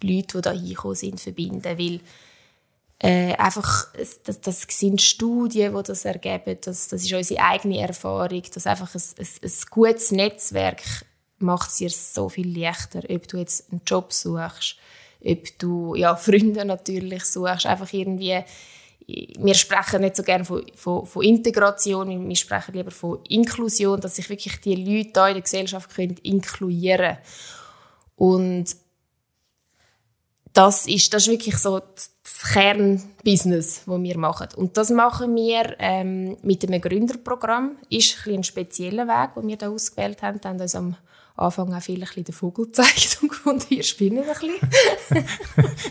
Leuten, 0.00 0.28
die 0.36 0.40
da 0.42 0.52
hingekommen 0.52 0.94
sind, 0.94 1.20
verbinden, 1.20 1.76
weil 1.76 2.00
äh, 3.00 3.34
einfach, 3.34 3.88
das, 4.24 4.40
das 4.40 4.62
sind 4.68 5.02
Studien, 5.02 5.74
die 5.74 5.82
das 5.82 6.04
ergeben, 6.04 6.56
das, 6.60 6.86
das 6.86 7.02
ist 7.02 7.12
unsere 7.12 7.42
eigene 7.42 7.80
Erfahrung, 7.80 8.42
dass 8.54 8.66
einfach 8.68 8.94
ein, 8.94 9.02
ein, 9.18 9.26
ein 9.42 9.52
gutes 9.70 10.12
Netzwerk 10.12 10.82
macht 11.38 11.70
es 11.70 11.76
dir 11.76 11.90
so 11.90 12.28
viel 12.28 12.58
leichter, 12.58 13.02
ob 13.08 13.28
du 13.28 13.38
jetzt 13.38 13.70
einen 13.70 13.82
Job 13.86 14.12
suchst, 14.12 14.76
ob 15.24 15.58
du 15.58 15.94
ja, 15.94 16.16
Freunde 16.16 16.64
natürlich 16.64 17.24
suchst, 17.24 17.66
einfach 17.66 17.92
irgendwie 17.92 18.44
wir 19.08 19.54
sprechen 19.54 20.02
nicht 20.02 20.16
so 20.16 20.22
gerne 20.22 20.44
von, 20.44 20.66
von, 20.74 21.06
von, 21.06 21.22
Integration, 21.22 22.28
wir 22.28 22.36
sprechen 22.36 22.74
lieber 22.74 22.90
von 22.90 23.20
Inklusion, 23.28 24.00
dass 24.00 24.16
sich 24.16 24.28
wirklich 24.28 24.60
die 24.60 24.74
Leute 24.74 25.20
hier 25.20 25.28
in 25.28 25.34
der 25.34 25.42
Gesellschaft 25.42 25.94
können 25.94 26.16
inkludieren 26.22 27.16
können. 27.16 27.18
Und 28.16 28.76
das 30.52 30.86
ist, 30.86 31.14
das 31.14 31.22
ist 31.22 31.30
wirklich 31.30 31.56
so 31.56 31.78
das 31.78 32.12
Kernbusiness, 32.52 33.84
das 33.86 34.02
wir 34.02 34.18
machen. 34.18 34.48
Und 34.56 34.76
das 34.76 34.90
machen 34.90 35.34
wir 35.36 35.76
ähm, 35.78 36.36
mit 36.42 36.66
einem 36.66 36.80
Gründerprogramm. 36.80 37.76
Ist 37.88 38.26
ein, 38.26 38.34
ein 38.34 38.44
spezieller 38.44 39.06
Weg, 39.06 39.34
den 39.34 39.48
wir 39.48 39.56
da 39.56 39.68
ausgewählt 39.68 40.20
haben. 40.22 40.42
Wir 40.42 40.50
haben 40.50 40.60
uns 40.60 40.74
am 40.74 40.96
Anfang 41.38 41.72
auch 41.72 41.80
viel 41.80 42.04
den 42.04 42.34
Vogel 42.34 42.66
gezeigt 42.66 43.18
und 43.22 43.28
gefunden, 43.30 43.66
ihr 43.70 43.84
spinnt 43.84 44.18
ein 44.18 44.24
bisschen. 44.26 44.54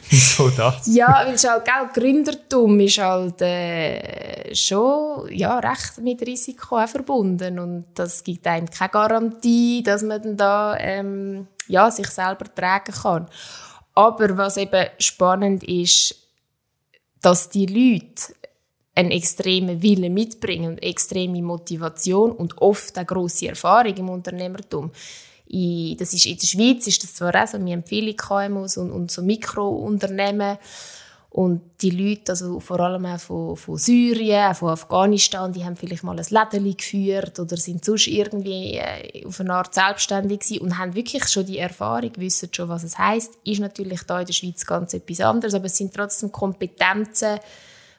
Wieso 0.09 0.49
das? 0.49 0.85
Ja, 0.87 1.23
weil 1.25 1.35
es 1.35 1.47
halt, 1.47 1.63
gell, 1.63 1.89
Gründertum 1.93 2.79
ist 2.81 2.97
halt 2.97 3.41
äh, 3.41 4.53
schon 4.53 5.31
ja, 5.31 5.57
recht 5.59 5.99
mit 5.99 6.21
Risiko 6.21 6.85
verbunden 6.85 7.59
und 7.59 7.85
das 7.93 8.23
gibt 8.23 8.45
einem 8.45 8.69
keine 8.69 8.89
Garantie, 8.89 9.81
dass 9.83 10.03
man 10.03 10.21
dann 10.21 10.37
da 10.37 10.77
ähm, 10.79 11.47
ja, 11.67 11.89
sich 11.91 12.07
selber 12.07 12.53
tragen 12.53 12.93
kann. 12.93 13.29
Aber 13.93 14.37
was 14.37 14.57
eben 14.57 14.85
spannend 14.99 15.63
ist, 15.63 16.15
dass 17.21 17.49
die 17.49 17.65
Leute 17.65 18.33
einen 18.95 19.11
extremen 19.11 19.81
Willen 19.81 20.13
mitbringen 20.13 20.71
und 20.71 20.83
extreme 20.83 21.41
Motivation 21.41 22.31
und 22.31 22.57
oft 22.61 22.97
auch 22.97 23.05
grosse 23.05 23.49
Erfahrung 23.49 23.95
im 23.95 24.09
Unternehmertum 24.09 24.91
in, 25.49 25.97
das 25.97 26.13
ist, 26.13 26.25
in 26.25 26.37
der 26.37 26.47
Schweiz 26.47 26.87
ist 26.87 27.03
das 27.03 27.15
zwar 27.15 27.35
auch 27.35 27.47
so, 27.47 27.63
wir 27.63 27.73
haben 27.73 27.83
viele 27.85 28.13
KMUs 28.13 28.77
und, 28.77 28.91
und 28.91 29.11
so 29.11 29.21
Mikrounternehmen 29.21 30.57
Und 31.29 31.61
die 31.81 31.91
Leute, 31.91 32.31
also 32.31 32.59
vor 32.59 32.79
allem 32.79 33.05
auch 33.05 33.19
von, 33.19 33.55
von 33.55 33.77
Syrien, 33.77 34.51
auch 34.51 34.55
von 34.55 34.69
Afghanistan, 34.69 35.53
die 35.53 35.63
haben 35.63 35.75
vielleicht 35.75 36.03
mal 36.03 36.17
ein 36.17 36.25
Lädeli 36.29 36.73
geführt 36.73 37.39
oder 37.39 37.55
sind 37.57 37.85
sonst 37.85 38.07
irgendwie 38.07 38.75
äh, 38.75 39.25
auf 39.25 39.39
eine 39.39 39.53
Art 39.53 39.73
selbstständig 39.73 40.39
gewesen 40.39 40.61
und 40.61 40.77
haben 40.77 40.95
wirklich 40.95 41.27
schon 41.27 41.45
die 41.45 41.59
Erfahrung, 41.59 42.11
wissen 42.17 42.49
schon, 42.51 42.69
was 42.69 42.83
es 42.83 42.97
heißt. 42.97 43.39
Ist 43.43 43.59
natürlich 43.59 44.01
da 44.03 44.19
in 44.19 44.25
der 44.25 44.33
Schweiz 44.33 44.65
ganz 44.65 44.93
etwas 44.93 45.21
anderes, 45.21 45.53
aber 45.53 45.65
es 45.65 45.77
sind 45.77 45.93
trotzdem 45.93 46.31
Kompetenzen, 46.31 47.39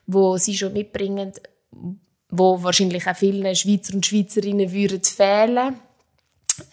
wo 0.05 0.37
sie 0.37 0.57
schon 0.57 0.73
mitbringen, 0.73 1.31
wo 2.29 2.61
wahrscheinlich 2.61 3.07
auch 3.07 3.15
vielen 3.15 3.55
Schweizer 3.55 3.93
und 3.95 4.05
Schweizerinnen 4.05 4.71
würden 4.71 5.03
fehlen 5.03 5.75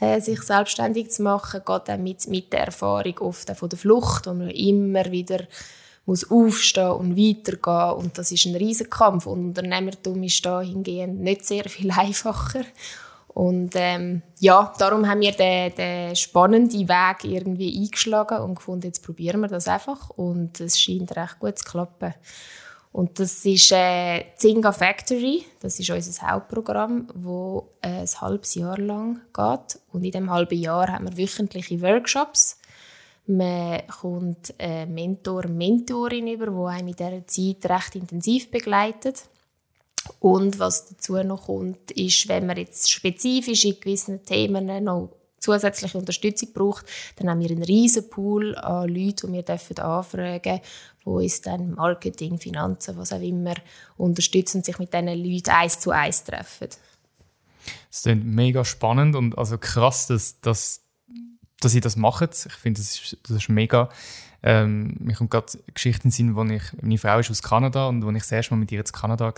äh, 0.00 0.20
sich 0.20 0.42
selbstständig 0.42 1.10
zu 1.10 1.22
machen, 1.22 1.60
geht 1.64 1.90
auch 1.90 1.98
mit, 1.98 2.26
mit 2.28 2.52
der 2.52 2.66
Erfahrung 2.66 3.18
oft 3.18 3.50
von 3.50 3.68
der 3.68 3.78
Flucht, 3.78 4.26
wo 4.26 4.34
man 4.34 4.50
immer 4.50 5.04
wieder 5.10 5.40
muss 6.06 6.30
aufstehen 6.30 6.92
und 6.92 7.16
weitergehen. 7.16 7.98
Und 7.98 8.16
das 8.16 8.32
ist 8.32 8.46
ein 8.46 8.54
Riesenkampf. 8.54 9.26
Und 9.26 9.48
Unternehmertum 9.48 10.22
ist 10.22 10.44
da 10.46 10.60
hingehend 10.60 11.20
nicht 11.20 11.44
sehr 11.44 11.64
viel 11.64 11.90
einfacher. 11.96 12.64
Und 13.28 13.72
ähm, 13.74 14.22
ja, 14.38 14.72
darum 14.78 15.06
haben 15.06 15.20
wir 15.20 15.32
den, 15.32 15.74
den 15.74 16.16
spannenden 16.16 16.88
Weg 16.88 17.24
irgendwie 17.24 17.82
eingeschlagen 17.82 18.38
und 18.38 18.54
gefunden, 18.54 18.86
jetzt 18.86 19.04
probieren 19.04 19.40
wir 19.40 19.48
das 19.48 19.68
einfach. 19.68 20.08
Und 20.10 20.58
es 20.60 20.80
scheint 20.80 21.14
recht 21.16 21.38
gut 21.38 21.58
zu 21.58 21.64
klappen. 21.64 22.14
Und 22.96 23.20
das 23.20 23.44
ist 23.44 23.72
äh, 23.72 24.24
Zinga 24.36 24.72
Factory, 24.72 25.44
das 25.60 25.78
ist 25.78 25.90
unser 25.90 26.30
Hauptprogramm, 26.30 27.06
wo 27.14 27.68
äh, 27.82 27.88
ein 27.88 28.20
halbes 28.22 28.54
Jahr 28.54 28.78
lang 28.78 29.20
geht. 29.34 29.78
Und 29.92 30.02
in 30.02 30.12
diesem 30.12 30.30
halben 30.30 30.58
Jahr 30.58 30.88
haben 30.90 31.04
wir 31.04 31.18
wöchentliche 31.18 31.82
Workshops. 31.82 32.58
Man 33.26 33.86
kommt 33.88 34.54
einen 34.58 34.94
Mentor, 34.94 35.46
Mentorin 35.46 36.26
über, 36.26 36.46
die 36.46 36.74
einem 36.74 36.88
in 36.88 36.96
dieser 36.96 37.26
Zeit 37.26 37.70
recht 37.70 37.96
intensiv 37.96 38.50
begleitet. 38.50 39.24
Und 40.18 40.58
was 40.58 40.88
dazu 40.88 41.22
noch 41.22 41.48
kommt, 41.48 41.90
ist, 41.90 42.30
wenn 42.30 42.46
man 42.46 42.56
jetzt 42.56 42.90
spezifisch 42.90 43.66
in 43.66 43.78
gewissen 43.78 44.24
Themen 44.24 44.82
noch 44.82 45.10
zusätzliche 45.46 45.98
Unterstützung 45.98 46.52
braucht, 46.52 46.86
dann 47.16 47.30
haben 47.30 47.40
wir 47.40 47.50
einen 47.50 47.62
riesen 47.62 48.08
Pool 48.10 48.56
an 48.56 48.88
Leuten, 48.88 49.28
die 49.28 49.32
wir 49.32 49.42
dürfen 49.42 49.78
anfragen 49.78 50.60
wo 51.06 51.20
uns 51.20 51.40
dann 51.40 51.74
Marketing, 51.74 52.38
Finanzen, 52.38 52.96
was 52.96 53.12
auch 53.12 53.20
immer 53.20 53.54
unterstützen 53.96 54.58
und 54.58 54.66
sich 54.66 54.78
mit 54.78 54.92
diesen 54.92 55.06
Leuten 55.06 55.50
eins 55.50 55.78
zu 55.78 55.92
eins 55.92 56.24
treffen. 56.24 56.68
Das 57.90 58.06
ist 58.06 58.06
mega 58.06 58.64
spannend 58.64 59.14
und 59.14 59.38
also 59.38 59.56
krass, 59.56 60.08
dass, 60.08 60.40
dass, 60.40 60.82
dass 61.60 61.72
sie 61.72 61.80
das 61.80 61.94
machen. 61.94 62.28
Ich 62.32 62.52
finde, 62.54 62.80
das 62.80 63.16
das 63.22 63.36
ist 63.36 63.48
mega. 63.48 63.88
Ähm, 64.48 64.94
mir 65.00 65.16
kommt 65.16 65.32
gerade 65.32 65.52
Geschichten 65.74 66.12
sind, 66.12 66.36
wo 66.36 66.44
ich, 66.44 66.62
meine 66.80 66.98
Frau 66.98 67.18
ist 67.18 67.32
aus 67.32 67.42
Kanada 67.42 67.88
und 67.88 68.04
als 68.04 68.16
ich 68.16 68.22
das 68.22 68.32
erste 68.32 68.54
Mal 68.54 68.60
mit 68.60 68.70
ihr 68.70 68.78
in 68.78 68.84
Kanada 68.84 69.24
war, 69.24 69.34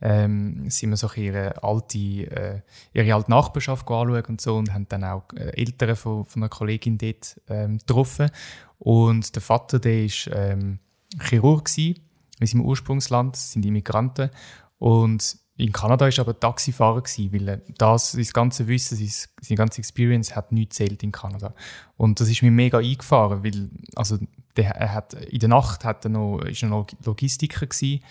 ähm, 0.00 0.70
sind 0.70 0.90
wir 0.90 0.96
so 0.96 1.10
ihre 1.16 1.60
alte, 1.64 1.98
äh, 1.98 2.60
ihre 2.92 3.12
alte 3.12 3.28
Nachbarschaft 3.32 3.82
anschauen 3.90 4.24
und 4.28 4.40
so 4.40 4.56
und 4.56 4.72
haben 4.72 4.86
dann 4.88 5.02
auch 5.02 5.24
äh, 5.34 5.60
Eltern 5.60 5.96
von, 5.96 6.24
von 6.26 6.42
einer 6.42 6.48
Kollegin 6.48 6.96
dort 6.96 7.40
ähm, 7.48 7.78
getroffen. 7.78 8.30
Und 8.78 9.34
der 9.34 9.42
Vater, 9.42 9.80
der 9.80 10.04
ist 10.04 10.30
ähm, 10.32 10.78
Chirurg 11.20 11.64
gewesen, 11.64 12.00
in 12.38 12.46
seinem 12.46 12.66
Ursprungsland, 12.66 13.34
sind 13.34 13.66
Immigranten. 13.66 14.30
Und 14.78 15.38
in 15.56 15.72
Kanada 15.72 16.06
war 16.06 16.18
aber 16.18 16.38
Taxifahrer, 16.38 17.02
gewesen, 17.02 17.32
weil 17.32 17.62
das, 17.78 18.12
sein 18.12 18.26
ganze 18.32 18.66
Wissen, 18.66 18.96
seine 19.40 19.56
ganze 19.56 19.78
Experience 19.78 20.34
hat 20.34 20.50
nichts 20.50 20.76
zählt 20.76 21.02
in 21.02 21.12
Kanada. 21.12 21.54
Und 21.96 22.18
das 22.18 22.28
ist 22.28 22.42
mir 22.42 22.50
mega 22.50 22.78
eingefahren, 22.78 23.44
weil 23.44 23.70
also, 23.94 24.18
der, 24.56 24.70
er 24.74 24.92
hat, 24.92 25.14
in 25.14 25.38
der 25.38 25.48
Nacht 25.48 25.84
hat 25.84 26.04
er 26.04 26.10
noch, 26.10 26.40
ist 26.40 26.62
er 26.62 26.68
Logistiker 27.04 27.66
gewesen, 27.66 28.02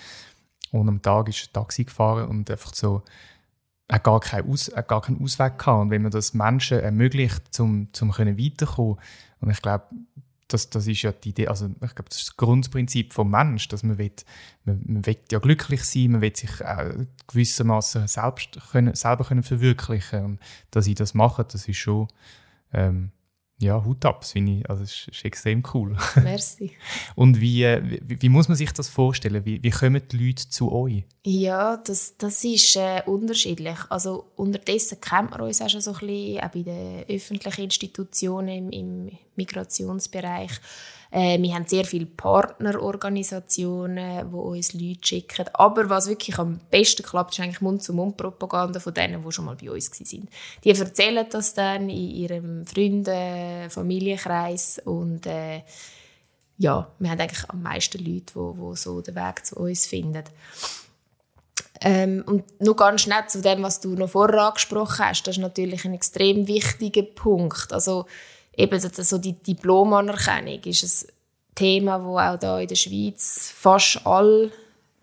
und 0.71 0.89
am 0.89 1.01
Tag 1.01 1.29
ist 1.29 1.47
er 1.47 1.53
Taxi 1.53 1.83
gefahren 1.83 2.27
und 2.29 2.49
einfach 2.49 2.73
so, 2.73 3.03
er 3.87 3.95
hat 3.95 4.03
gar 4.03 4.19
keinen, 4.19 4.49
Aus, 4.49 4.69
er 4.69 4.81
gar 4.83 5.01
keinen 5.01 5.21
Ausweg 5.21 5.59
gehabt. 5.59 5.81
Und 5.81 5.91
wenn 5.91 6.01
man 6.01 6.11
das 6.11 6.33
Menschen 6.33 6.79
ermöglicht, 6.79 7.59
um 7.59 7.89
zum 7.93 8.09
weiterkommen, 8.09 8.97
und 9.39 9.51
ich 9.51 9.61
glaube, 9.61 9.85
das, 10.47 10.69
das 10.69 10.87
ist 10.87 11.01
ja 11.01 11.11
die 11.11 11.29
Idee, 11.29 11.47
also 11.47 11.67
ich 11.67 11.95
glaube, 11.95 12.09
das 12.09 12.17
ist 12.17 12.27
das 12.29 12.37
Grundprinzip 12.37 13.13
vom 13.13 13.31
Mensch, 13.31 13.67
dass 13.69 13.83
man 13.83 13.97
will, 13.97 14.11
man, 14.65 14.81
man 14.85 15.05
will 15.05 15.17
ja 15.31 15.39
glücklich 15.39 15.83
sein, 15.83 16.11
man 16.11 16.21
will 16.21 16.35
sich 16.35 16.51
gewissermaßen 17.27 18.07
selbst 18.07 18.59
können, 18.71 18.95
selber 18.95 19.25
können 19.25 19.43
verwirklichen 19.43 20.25
und 20.25 20.39
dass 20.71 20.87
ich 20.87 20.95
das 20.95 21.13
mache, 21.13 21.43
das 21.43 21.67
ist 21.67 21.77
schon 21.77 22.07
ähm, 22.73 23.11
ja, 23.63 23.83
Hut 23.83 24.05
ab, 24.05 24.25
finde 24.25 24.59
ich. 24.59 24.69
Also, 24.69 24.83
es 24.83 25.07
ist, 25.07 25.25
extrem 25.25 25.63
cool. 25.73 25.97
Merci. 26.23 26.71
Und 27.15 27.39
wie, 27.39 27.63
äh, 27.63 27.81
wie, 27.83 28.21
wie, 28.21 28.29
muss 28.29 28.47
man 28.47 28.57
sich 28.57 28.71
das 28.71 28.89
vorstellen? 28.89 29.45
Wie, 29.45 29.63
wie 29.63 29.69
kommen 29.69 30.01
die 30.11 30.17
Leute 30.17 30.49
zu 30.49 30.71
euch? 30.71 31.03
Ja, 31.23 31.77
das, 31.77 32.17
das 32.17 32.43
ist 32.43 32.75
äh, 32.75 33.01
unterschiedlich. 33.05 33.77
Also, 33.89 34.25
unterdessen 34.35 34.99
kennt 35.01 35.31
man 35.31 35.41
uns 35.41 35.61
auch 35.61 35.69
schon 35.69 35.81
so 35.81 35.93
ein 35.93 35.99
bisschen, 35.99 36.39
auch 36.41 36.49
bei 36.49 36.63
den 36.63 37.05
öffentlichen 37.07 37.63
Institutionen 37.63 38.69
im, 38.69 38.69
im 38.69 39.17
Migrationsbereich. 39.35 40.51
Äh, 41.13 41.39
wir 41.39 41.53
haben 41.53 41.67
sehr 41.67 41.85
viele 41.85 42.07
Partnerorganisationen, 42.07 44.31
die 44.31 44.35
uns 44.35 44.73
Leute 44.73 45.07
schicken. 45.07 45.45
Aber 45.53 45.87
was 45.87 46.09
wirklich 46.09 46.39
am 46.39 46.59
besten 46.71 47.03
klappt, 47.03 47.33
ist 47.33 47.39
eigentlich 47.39 47.61
Mund-zu-Mund-Propaganda 47.61 48.79
von 48.79 48.95
denen, 48.95 49.23
die 49.23 49.31
schon 49.31 49.45
mal 49.45 49.55
bei 49.55 49.69
uns 49.69 49.91
waren. 49.91 50.27
Die 50.63 50.71
erzählen 50.71 51.23
das 51.29 51.53
dann 51.53 51.87
in 51.87 52.09
ihrem 52.09 52.65
Freunde-, 52.65 53.67
Familienkreis 53.69 54.81
und 54.85 55.27
äh, 55.27 55.61
ja, 56.57 56.89
wir 56.97 57.11
haben 57.11 57.19
eigentlich 57.19 57.47
am 57.49 57.61
meisten 57.61 57.99
Leute, 57.99 58.33
die, 58.33 58.55
die 58.59 58.75
so 58.75 59.01
den 59.01 59.15
Weg 59.15 59.45
zu 59.45 59.57
uns 59.57 59.85
finden. 59.85 60.23
Ähm, 61.81 62.23
und 62.25 62.59
nur 62.59 62.75
ganz 62.75 63.01
schnell 63.01 63.27
zu 63.27 63.39
dem, 63.41 63.61
was 63.61 63.81
du 63.81 63.89
noch 63.89 64.09
vorher 64.09 64.47
angesprochen 64.47 65.05
hast, 65.05 65.27
das 65.27 65.35
ist 65.35 65.41
natürlich 65.41 65.85
ein 65.85 65.93
extrem 65.93 66.47
wichtiger 66.47 67.03
Punkt. 67.03 67.71
Also 67.71 68.07
eben 68.55 68.79
so 68.79 69.17
die 69.17 69.33
Diplomanerkennung 69.33 70.59
ist 70.63 70.83
ein 70.83 71.13
Thema, 71.55 71.97
das 71.97 72.07
auch 72.07 72.39
da 72.39 72.59
in 72.59 72.67
der 72.67 72.75
Schweiz 72.75 73.53
fast 73.55 74.05
alle 74.05 74.51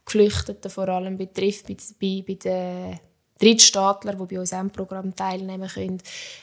Geflüchteten 0.04 0.70
vor 0.70 0.88
allem 0.88 1.16
betrifft, 1.16 1.66
bei, 1.68 1.76
bei, 2.00 2.24
bei 2.26 2.34
den 2.34 3.00
Drittstaatlern, 3.40 4.18
die 4.18 4.34
bei 4.34 4.40
uns 4.40 4.52
im 4.52 4.70
Programm 4.70 5.14
teilnehmen 5.14 5.68
können, 5.68 6.02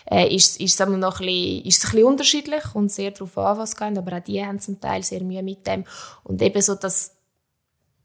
äh, 0.09 0.33
ist, 0.33 0.59
ist, 0.59 0.79
es 0.79 0.87
noch 0.87 1.19
ein 1.19 1.25
bisschen, 1.27 1.65
ist 1.65 1.77
es 1.77 1.85
ein 1.85 1.91
bisschen 1.91 2.07
unterschiedlich 2.07 2.75
und 2.75 2.91
sehr 2.91 3.11
darauf 3.11 3.37
an, 3.37 3.57
was 3.59 3.75
geht, 3.75 3.97
aber 3.97 4.17
auch 4.17 4.23
die 4.23 4.43
haben 4.43 4.59
zum 4.59 4.79
Teil 4.79 5.03
sehr 5.03 5.21
Mühe 5.21 5.43
mit 5.43 5.67
dem. 5.67 5.83
Und 6.23 6.41
eben 6.41 6.61
so 6.61 6.75
das 6.75 7.16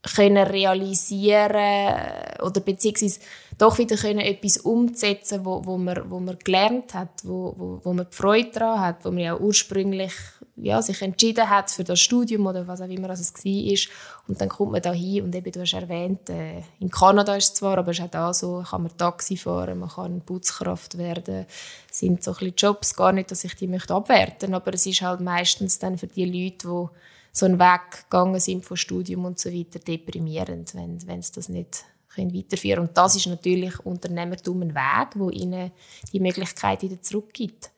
können 0.03 0.47
realisieren 0.47 1.97
oder 2.43 2.61
beziehungsweise 2.61 3.21
doch 3.57 3.79
wieder 3.79 3.97
können 3.97 4.19
etwas 4.19 4.59
umsetzen, 4.59 5.45
wo, 5.45 5.65
wo, 5.65 5.79
man, 5.79 6.11
wo 6.11 6.19
man 6.19 6.39
gelernt 6.43 6.95
hat, 6.95 7.11
wo, 7.23 7.55
wo, 7.57 7.81
wo 7.85 7.93
man 7.93 8.07
Freude 8.11 8.51
daran 8.51 8.81
hat, 8.81 9.05
wo 9.05 9.11
man 9.11 9.21
ja 9.21 9.37
ursprünglich 9.37 10.13
ja, 10.57 10.83
sich 10.83 11.01
entschieden 11.03 11.49
hat 11.49 11.71
für 11.71 11.85
das 11.85 12.01
Studium 12.01 12.47
oder 12.47 12.67
was 12.67 12.81
auch 12.81 12.89
immer 12.89 13.11
es 13.11 13.33
war. 13.33 13.95
Und 14.29 14.41
dann 14.41 14.49
kommt 14.49 14.73
man 14.73 14.83
da 14.83 14.93
hin 14.93 15.25
und 15.25 15.35
eben, 15.35 15.51
du 15.51 15.61
hast 15.61 15.73
erwähnt, 15.73 16.29
äh, 16.31 16.63
in 16.81 16.91
Kanada 16.91 17.37
ist 17.37 17.45
es 17.45 17.55
zwar, 17.55 17.79
aber 17.79 17.93
es 17.93 17.99
ist 17.99 18.05
auch 18.05 18.11
da 18.11 18.35
so, 18.35 18.65
kann 18.69 18.83
man 18.83 18.97
Taxi 18.97 19.37
fahren, 19.37 19.79
man 19.79 19.89
kann 19.89 20.21
Putzkraft 20.21 20.99
werden, 20.99 21.47
sind 21.91 22.23
so 22.23 22.33
ein 22.33 22.39
bisschen 22.39 22.55
Jobs, 22.57 22.95
gar 22.95 23.13
nicht, 23.13 23.31
dass 23.31 23.45
ich 23.45 23.55
die 23.55 23.69
möchte 23.69 23.95
abwerten, 23.95 24.55
aber 24.55 24.75
es 24.75 24.87
ist 24.87 25.03
halt 25.03 25.21
meistens 25.21 25.79
dann 25.79 25.97
für 25.97 26.09
die 26.09 26.25
Leute, 26.25 26.69
die 26.69 27.12
so 27.33 27.47
einen 27.47 27.59
Weg 27.59 28.05
gegangen 28.11 28.41
sind 28.41 28.65
von 28.65 28.77
Studium 28.77 29.25
und 29.25 29.39
so 29.39 29.51
weiter, 29.51 29.79
deprimierend, 29.79 30.75
wenn, 30.75 31.07
wenn 31.07 31.23
sie 31.23 31.33
das 31.33 31.49
nicht 31.49 31.85
können 32.15 32.35
weiterführen 32.35 32.87
Und 32.87 32.97
das 32.97 33.17
ist 33.17 33.27
natürlich 33.27 33.79
Unternehmertum 33.81 34.63
ein 34.63 34.75
Weg, 34.75 35.09
wo 35.15 35.31
ihnen 35.31 35.73
die 36.13 36.21
Möglichkeit 36.21 36.83
wieder 36.83 37.01
zurückgibt. 37.01 37.71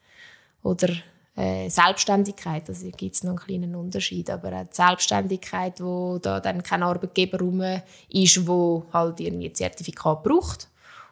Oder 0.61 0.89
äh, 1.37 1.69
Selbstständigkeit, 1.69 2.67
also 2.67 2.89
gibt 2.91 3.15
es 3.15 3.23
noch 3.23 3.31
einen 3.31 3.39
kleinen 3.39 3.75
Unterschied, 3.75 4.29
aber 4.29 4.53
auch 4.53 4.65
die 4.65 4.75
Selbstständigkeit, 4.75 5.79
wo 5.81 6.17
da 6.17 6.39
dann 6.39 6.63
kein 6.63 6.83
Arbeitgeber 6.83 7.39
rum 7.39 7.61
ist, 8.09 8.47
wo 8.47 8.85
halt 8.91 9.19
irgendwie 9.19 9.49
ein 9.49 9.55
Zertifikat 9.55 10.23
braucht. 10.23 10.69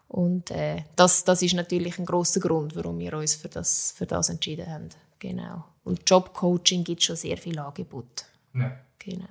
Und 0.08 0.52
äh, 0.52 0.84
das, 0.96 1.24
das 1.24 1.42
ist 1.42 1.56
natürlich 1.56 1.98
ein 1.98 2.06
großer 2.06 2.40
Grund, 2.40 2.76
warum 2.76 3.00
wir 3.00 3.14
uns 3.14 3.36
für 3.36 3.50
das, 3.50 3.94
für 3.96 4.06
das 4.06 4.30
entschieden 4.30 4.70
haben. 4.70 4.90
Genau. 5.20 5.64
Und 5.84 6.10
Jobcoaching 6.10 6.84
gibt 6.84 7.04
schon 7.04 7.16
sehr 7.16 7.38
viel 7.38 7.58
Angebot. 7.58 8.26
Ja. 8.54 8.78
Genau. 9.00 9.26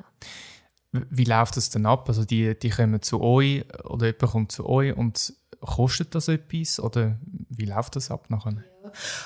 Wie 0.92 1.24
läuft 1.24 1.56
das 1.56 1.70
denn 1.70 1.86
ab? 1.86 2.08
Also 2.08 2.24
die, 2.24 2.58
die 2.58 2.68
kommen 2.68 3.00
zu 3.00 3.22
euch 3.22 3.64
oder 3.84 4.06
jemand 4.06 4.32
kommt 4.32 4.52
zu 4.52 4.68
euch 4.68 4.94
und 4.94 5.32
kostet 5.60 6.14
das 6.14 6.28
etwas 6.28 6.78
oder 6.80 7.16
wie 7.48 7.64
läuft 7.64 7.96
das 7.96 8.10
ab 8.10 8.28
nachher? 8.28 8.62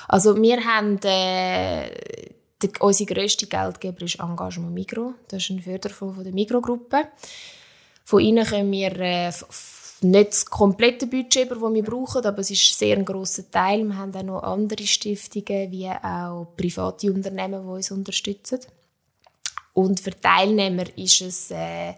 Also 0.07 0.41
wir 0.41 0.63
haben 0.63 0.97
äh, 1.03 1.89
der, 2.61 2.69
unsere 2.79 3.13
grösste 3.13 3.47
Geldgeber 3.47 4.03
ist 4.03 4.19
Engagement 4.19 4.73
Migro. 4.73 5.15
Das 5.27 5.43
ist 5.43 5.49
ein 5.49 5.61
Förderfonds 5.61 6.15
von 6.15 6.23
der 6.23 6.33
Migro-Gruppe. 6.33 7.09
Von 8.05 8.21
ihnen 8.21 8.45
können 8.45 8.71
wir 8.71 8.97
äh, 8.99 9.31
nicht 10.01 10.29
das 10.29 10.45
komplette 10.45 11.07
Budget, 11.07 11.51
das 11.51 11.59
wir 11.59 11.83
brauchen, 11.83 12.25
aber 12.25 12.39
es 12.39 12.51
ist 12.51 12.77
sehr 12.77 12.95
ein 12.95 13.05
grosser 13.05 13.49
Teil. 13.49 13.83
Wir 13.83 13.97
haben 13.97 14.15
auch 14.15 14.23
noch 14.23 14.43
andere 14.43 14.85
Stiftungen, 14.85 15.71
wie 15.71 15.89
auch 15.89 16.47
private 16.55 17.11
Unternehmen, 17.11 17.61
die 17.61 17.67
uns 17.67 17.91
unterstützen. 17.91 18.59
Und 19.77 19.99
für 19.99 20.09
Teilnehmer 20.09 20.85
ist 20.97 21.21
es 21.21 21.51
äh, 21.51 21.93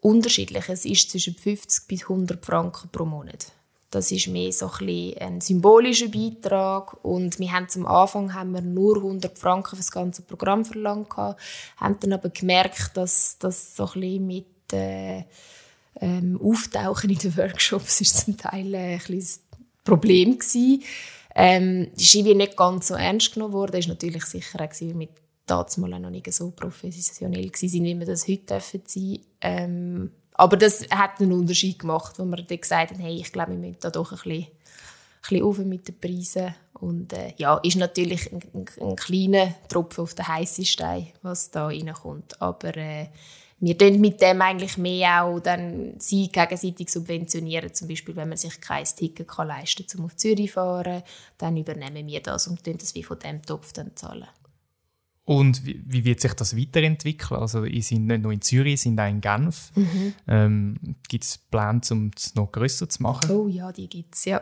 unterschiedlich. 0.00 0.68
Es 0.68 0.84
ist 0.84 1.10
zwischen 1.10 1.34
50 1.34 1.88
bis 1.88 2.02
100 2.02 2.44
Franken 2.44 2.90
pro 2.92 3.06
Monat. 3.06 3.52
Das 3.88 4.12
ist 4.12 4.26
mehr 4.26 4.52
so 4.52 4.70
ein, 4.80 5.14
ein 5.18 5.40
symbolischer 5.40 6.08
Beitrag 6.08 7.02
und 7.02 7.38
wir 7.38 7.52
haben 7.52 7.70
zum 7.70 7.86
Anfang 7.86 8.34
haben 8.34 8.52
wir 8.52 8.60
nur 8.60 8.98
100 8.98 9.38
Franken 9.38 9.70
für 9.70 9.76
das 9.76 9.90
ganze 9.90 10.20
Programm 10.20 10.66
verlangt 10.66 11.16
haben 11.16 11.36
dann 12.00 12.12
aber 12.12 12.28
gemerkt, 12.28 12.98
dass 12.98 13.38
das 13.38 13.74
so 13.74 13.88
mit 13.94 14.44
äh, 14.74 15.24
ähm, 16.02 16.38
Auftauchen 16.42 17.08
in 17.08 17.18
den 17.18 17.34
Workshops 17.34 18.02
ist 18.02 18.26
zum 18.26 18.36
Teil 18.36 18.74
äh, 18.74 18.96
ein, 18.96 19.00
ein 19.08 19.26
Problem 19.84 20.38
gewesen. 20.38 20.82
Ähm, 21.34 21.90
ist 21.96 22.14
nicht 22.14 22.56
ganz 22.58 22.88
so 22.88 22.94
ernst 22.94 23.32
genommen 23.32 23.54
worden. 23.54 23.80
War 23.82 23.88
natürlich 23.88 24.26
sicher 24.26 24.60
auch, 24.60 24.80
weil 24.82 25.08
damals 25.46 25.76
noch 25.76 26.10
nicht 26.10 26.32
so 26.32 26.50
professionell 26.50 27.44
waren, 27.44 27.84
wie 27.84 27.98
wir 27.98 28.06
das 28.06 28.28
heute 28.28 28.44
dürfen 28.46 28.82
sein. 28.86 29.18
Ähm, 29.40 30.10
aber 30.34 30.56
das 30.56 30.86
hat 30.90 31.20
einen 31.20 31.32
Unterschied 31.32 31.78
gemacht, 31.78 32.18
wo 32.18 32.24
wir 32.24 32.42
dann 32.42 32.60
gesagt 32.60 32.92
haben, 32.92 33.00
hey, 33.00 33.16
ich 33.16 33.32
glaube, 33.32 33.52
wir 33.52 33.58
müssen 33.58 33.78
da 33.80 33.90
doch 33.90 34.12
ein 34.12 34.18
bisschen, 34.18 34.42
ein 34.42 34.48
bisschen 35.22 35.42
auf 35.42 35.58
mit 35.58 35.88
den 35.88 35.98
Preisen. 35.98 36.54
Und 36.74 37.12
äh, 37.12 37.32
ja, 37.36 37.58
ist 37.58 37.76
natürlich 37.76 38.32
ein, 38.32 38.42
ein, 38.54 38.64
ein, 38.80 38.96
kleiner 38.96 39.54
Tropfen 39.68 40.02
auf 40.02 40.14
den 40.14 40.26
heißen 40.26 40.64
Stein, 40.64 41.08
was 41.22 41.50
da 41.50 41.66
reinkommt. 41.66 42.40
Aber 42.40 42.76
äh, 42.76 43.08
wir 43.60 43.78
tun 43.78 44.00
mit 44.00 44.20
dem 44.20 44.42
eigentlich 44.42 44.76
mehr 44.78 45.22
auch 45.22 45.38
dann 45.38 45.94
sie 45.98 46.26
gegenseitig 46.26 46.90
subventionieren. 46.90 47.72
Zum 47.72 47.86
Beispiel, 47.86 48.16
wenn 48.16 48.30
man 48.30 48.38
sich 48.38 48.60
kein 48.60 48.84
Ticket 48.84 49.28
kann 49.28 49.46
leisten 49.46 49.86
kann, 49.86 50.00
um 50.00 50.06
auf 50.06 50.16
Zürich 50.16 50.50
zu 50.50 50.54
fahren, 50.54 51.04
dann 51.38 51.56
übernehmen 51.56 52.08
wir 52.08 52.20
das 52.20 52.48
und 52.48 52.64
tun 52.64 52.78
das 52.78 52.94
wie 52.96 53.04
von 53.04 53.20
dem 53.20 53.42
Topf 53.42 53.72
dann 53.72 53.94
zahlen. 53.94 54.26
Und 55.24 55.64
wie, 55.64 55.80
wie, 55.86 56.04
wird 56.04 56.20
sich 56.20 56.32
das 56.34 56.56
weiterentwickeln? 56.56 57.40
Also, 57.40 57.64
ihr 57.64 57.82
seid 57.82 58.00
nicht 58.00 58.22
nur 58.22 58.32
in 58.32 58.40
Zürich, 58.40 58.80
sind 58.80 58.98
auch 58.98 59.08
in 59.08 59.20
Genf. 59.20 59.70
Mhm. 59.76 60.14
Ähm, 60.26 60.96
gibt 61.08 61.22
es 61.22 61.38
Pläne, 61.38 61.80
um 61.90 62.10
es 62.16 62.34
noch 62.34 62.50
grösser 62.50 62.88
zu 62.88 63.04
machen? 63.04 63.30
Oh 63.30 63.46
ja, 63.46 63.70
die 63.70 63.88
gibt 63.88 64.16
es, 64.16 64.24
ja. 64.24 64.40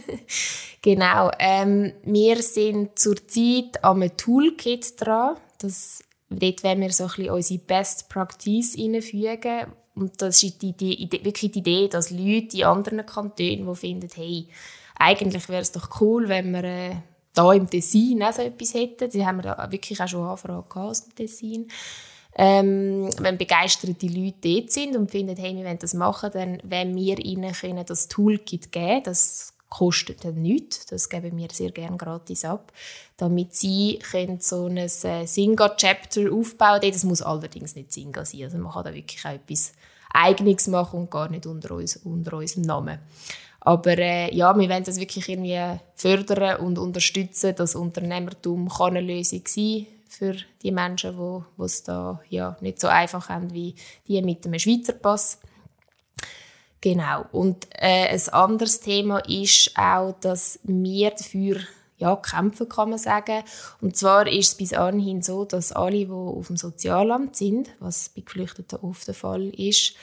genau. 0.82 1.32
Ähm, 1.40 1.92
wir 2.04 2.40
sind 2.40 2.96
zurzeit 2.96 3.82
an 3.82 4.02
einem 4.02 4.16
Toolkit 4.16 4.94
dran. 5.00 5.38
Das, 5.58 6.04
dort 6.30 6.62
wollen 6.62 6.82
wir 6.82 6.92
so 6.92 7.04
ein 7.04 7.08
bisschen 7.08 7.30
unsere 7.30 7.60
Best 7.60 8.08
Practice 8.08 8.78
einfügen. 8.78 9.72
Und 9.96 10.22
das 10.22 10.40
ist 10.40 10.62
die, 10.62 10.72
die, 10.72 11.08
die, 11.08 11.24
wirklich 11.24 11.50
die 11.50 11.58
Idee, 11.58 11.88
dass 11.88 12.10
Leute 12.12 12.58
in 12.58 12.64
anderen 12.64 13.04
Kantonen, 13.04 13.66
die 13.66 13.74
finden, 13.74 14.10
hey, 14.14 14.46
eigentlich 14.94 15.48
wäre 15.48 15.62
es 15.62 15.72
doch 15.72 16.00
cool, 16.00 16.28
wenn 16.28 16.52
wir... 16.52 16.64
Äh, 16.64 16.96
da 17.36 17.52
im 17.52 17.68
Tessin 17.68 18.22
auch 18.22 18.32
so 18.32 18.42
etwas 18.42 18.74
hätten. 18.74 19.10
Die 19.10 19.24
haben 19.24 19.42
wir 19.42 19.56
wirklich 19.70 20.00
auch 20.00 20.08
schon 20.08 20.26
Anfragen 20.26 20.80
aus 20.80 21.04
dem 21.04 21.14
Tessin. 21.14 21.68
Ähm, 22.38 23.10
wenn 23.18 23.38
begeisterte 23.38 24.06
Leute 24.06 24.36
dort 24.42 24.70
sind 24.70 24.96
und 24.96 25.10
finden, 25.10 25.36
hey, 25.36 25.56
wir 25.56 25.64
wollen 25.64 25.78
das 25.78 25.94
machen, 25.94 26.30
dann 26.34 26.60
wollen 26.64 26.94
wir 26.94 27.18
ihnen 27.18 27.52
können 27.52 27.84
das 27.86 28.08
Toolkit 28.08 28.72
geben. 28.72 29.02
Das 29.04 29.54
kostet 29.68 30.24
dann 30.24 30.40
nichts. 30.42 30.86
Das 30.86 31.08
geben 31.08 31.36
wir 31.36 31.48
sehr 31.52 31.70
gerne 31.70 31.96
gratis 31.96 32.44
ab, 32.44 32.72
damit 33.16 33.54
sie 33.54 33.98
können 34.10 34.40
so 34.40 34.66
ein 34.66 34.76
äh, 34.76 34.88
Singa-Chapter 35.26 36.32
aufbauen 36.32 36.80
können. 36.80 36.92
Das 36.92 37.04
muss 37.04 37.22
allerdings 37.22 37.74
nicht 37.74 37.92
Singa 37.92 38.24
sein. 38.24 38.44
Also 38.44 38.58
man 38.58 38.72
kann 38.72 38.84
da 38.84 38.94
wirklich 38.94 39.24
auch 39.24 39.30
etwas 39.30 39.72
Eigenes 40.12 40.66
machen 40.68 41.00
und 41.00 41.10
gar 41.10 41.30
nicht 41.30 41.46
unter, 41.46 41.74
uns, 41.74 41.96
unter 41.96 42.36
unserem 42.36 42.62
Namen. 42.62 42.98
Aber 43.66 43.98
äh, 43.98 44.32
ja, 44.32 44.56
wir 44.56 44.68
wollen 44.68 44.84
das 44.84 45.00
wirklich 45.00 45.28
irgendwie 45.28 45.60
fördern 45.96 46.60
und 46.60 46.78
unterstützen. 46.78 47.52
Das 47.56 47.74
Unternehmertum 47.74 48.68
kann 48.68 48.96
eine 48.96 49.00
Lösung 49.00 49.42
sein 49.44 49.86
für 50.08 50.36
die 50.62 50.70
Menschen, 50.70 51.16
die 51.18 51.62
es 51.64 51.82
da 51.82 52.20
ja, 52.28 52.56
nicht 52.60 52.80
so 52.80 52.86
einfach 52.86 53.28
haben 53.28 53.52
wie 53.52 53.74
die 54.06 54.22
mit 54.22 54.46
einem 54.46 54.60
Schweizer 54.60 54.92
Pass. 54.92 55.40
Genau. 56.80 57.24
Und 57.32 57.66
äh, 57.72 58.06
ein 58.06 58.28
anderes 58.28 58.78
Thema 58.78 59.18
ist 59.28 59.72
auch, 59.76 60.14
dass 60.20 60.60
wir 60.62 61.10
dafür 61.10 61.58
ja, 61.98 62.14
kämpfen, 62.14 62.68
kann 62.68 62.90
man 62.90 63.00
sagen. 63.00 63.42
Und 63.80 63.96
zwar 63.96 64.28
ist 64.28 64.50
es 64.50 64.54
bis 64.54 64.74
anhin 64.74 65.22
so, 65.22 65.44
dass 65.44 65.72
alle, 65.72 66.06
die 66.06 66.08
auf 66.08 66.46
dem 66.46 66.56
Sozialamt 66.56 67.34
sind, 67.34 67.70
was 67.80 68.10
bei 68.10 68.20
Geflüchteten 68.20 68.78
oft 68.78 69.08
der 69.08 69.14
Fall 69.14 69.48
ist, 69.48 69.96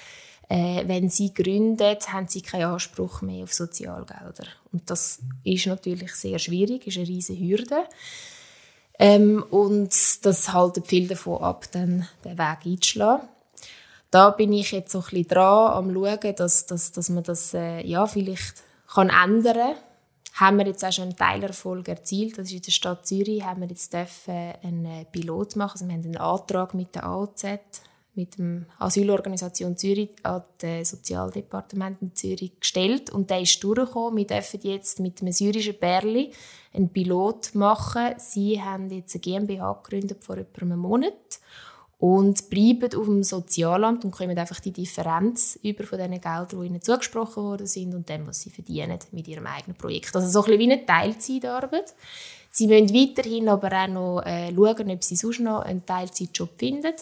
äh, 0.49 0.83
wenn 0.87 1.09
sie 1.09 1.33
gründen, 1.33 1.97
haben 2.07 2.27
sie 2.27 2.41
keinen 2.41 2.65
Anspruch 2.65 3.21
mehr 3.21 3.43
auf 3.43 3.53
Sozialgelder. 3.53 4.45
Und 4.71 4.89
das 4.89 5.19
ist 5.43 5.67
natürlich 5.67 6.13
sehr 6.15 6.39
schwierig, 6.39 6.87
ist 6.87 6.97
eine 6.97 7.07
riesige 7.07 7.45
Hürde. 7.45 7.83
Ähm, 8.99 9.43
und 9.49 10.25
das 10.25 10.53
haltet 10.53 10.87
viel 10.87 11.07
davon 11.07 11.41
ab, 11.41 11.65
dann 11.71 12.07
den 12.23 12.37
Weg 12.37 12.57
einzuschlagen. 12.65 13.27
Da 14.11 14.29
bin 14.29 14.53
ich 14.53 14.71
jetzt 14.71 14.91
so 14.91 14.99
ein 14.99 15.05
bisschen 15.05 15.27
dran, 15.27 15.73
am 15.73 15.93
schauen, 15.93 16.35
dass, 16.35 16.67
dass, 16.67 16.91
dass 16.91 17.09
man 17.09 17.23
das 17.23 17.53
äh, 17.55 17.85
ja, 17.85 18.05
vielleicht 18.05 18.61
kann 18.87 19.09
ändern 19.09 19.55
kann. 19.55 19.75
Haben 20.35 20.57
wir 20.57 20.67
jetzt 20.67 20.85
auch 20.85 20.91
schon 20.91 21.05
einen 21.05 21.15
Teilerfolg 21.15 21.87
erzielt. 21.87 22.37
Das 22.37 22.47
ist 22.47 22.53
in 22.53 22.61
der 22.61 22.71
Stadt 22.71 23.07
Zürich, 23.07 23.43
haben 23.43 23.61
wir 23.61 23.69
jetzt 23.69 23.93
dürfen 23.93 24.53
einen 24.63 25.05
Pilot 25.11 25.55
machen. 25.55 25.73
Also 25.73 25.87
wir 25.87 25.93
haben 25.93 26.05
einen 26.05 26.17
Antrag 26.17 26.73
mit 26.73 26.93
der 26.93 27.05
AOZ 27.05 27.45
mit 28.15 28.37
der 28.37 28.65
Asylorganisation 28.79 29.75
Zürich 29.77 30.11
an 30.23 30.43
das 30.59 30.91
Sozialdepartement 30.91 32.01
in 32.01 32.15
Zürich 32.15 32.59
gestellt 32.59 33.09
und 33.09 33.29
der 33.29 33.41
ist 33.41 33.63
durchgekommen. 33.63 34.17
Wir 34.17 34.27
dürfen 34.27 34.59
jetzt 34.63 34.99
mit 34.99 35.21
einem 35.21 35.33
syrischen 35.33 35.77
Bärli 35.79 36.31
einen 36.73 36.89
Pilot 36.89 37.55
machen. 37.55 38.13
Sie 38.17 38.61
haben 38.61 38.89
jetzt 38.89 39.15
eine 39.15 39.21
GmbH 39.21 39.73
gegründet 39.83 40.23
vor 40.23 40.37
etwa 40.37 40.61
einem 40.61 40.79
Monat 40.79 41.39
und 42.03 42.49
bleiben 42.49 42.93
auf 42.99 43.05
dem 43.05 43.23
Sozialamt 43.23 44.03
und 44.03 44.11
kommen 44.11 44.37
einfach 44.37 44.59
die 44.59 44.73
Differenz 44.73 45.57
über 45.63 45.85
von 45.85 45.97
den 45.97 46.11
Geldern, 46.11 46.47
die 46.51 46.67
ihnen 46.67 46.81
zugesprochen 46.81 47.43
worden 47.43 47.65
sind 47.65 47.95
und 47.95 48.09
dem, 48.09 48.27
was 48.27 48.41
sie 48.41 48.49
verdienen 48.49 48.99
mit 49.11 49.25
ihrem 49.27 49.47
eigenen 49.47 49.77
Projekt. 49.77 50.13
Also 50.13 50.27
so 50.27 50.39
ein 50.39 50.57
bisschen 50.57 50.59
wie 50.59 50.73
eine 50.73 50.85
Teilzeitarbeit. 50.85 51.93
Sie 52.51 52.67
müssen 52.67 52.93
weiterhin 52.93 53.47
aber 53.47 53.71
auch 53.71 53.87
noch 53.87 54.21
äh, 54.25 54.53
schauen, 54.53 54.91
ob 54.91 55.03
sie 55.03 55.15
sonst 55.15 55.39
noch 55.39 55.61
einen 55.61 55.85
Teilzeitjob 55.85 56.49
finden. 56.59 56.93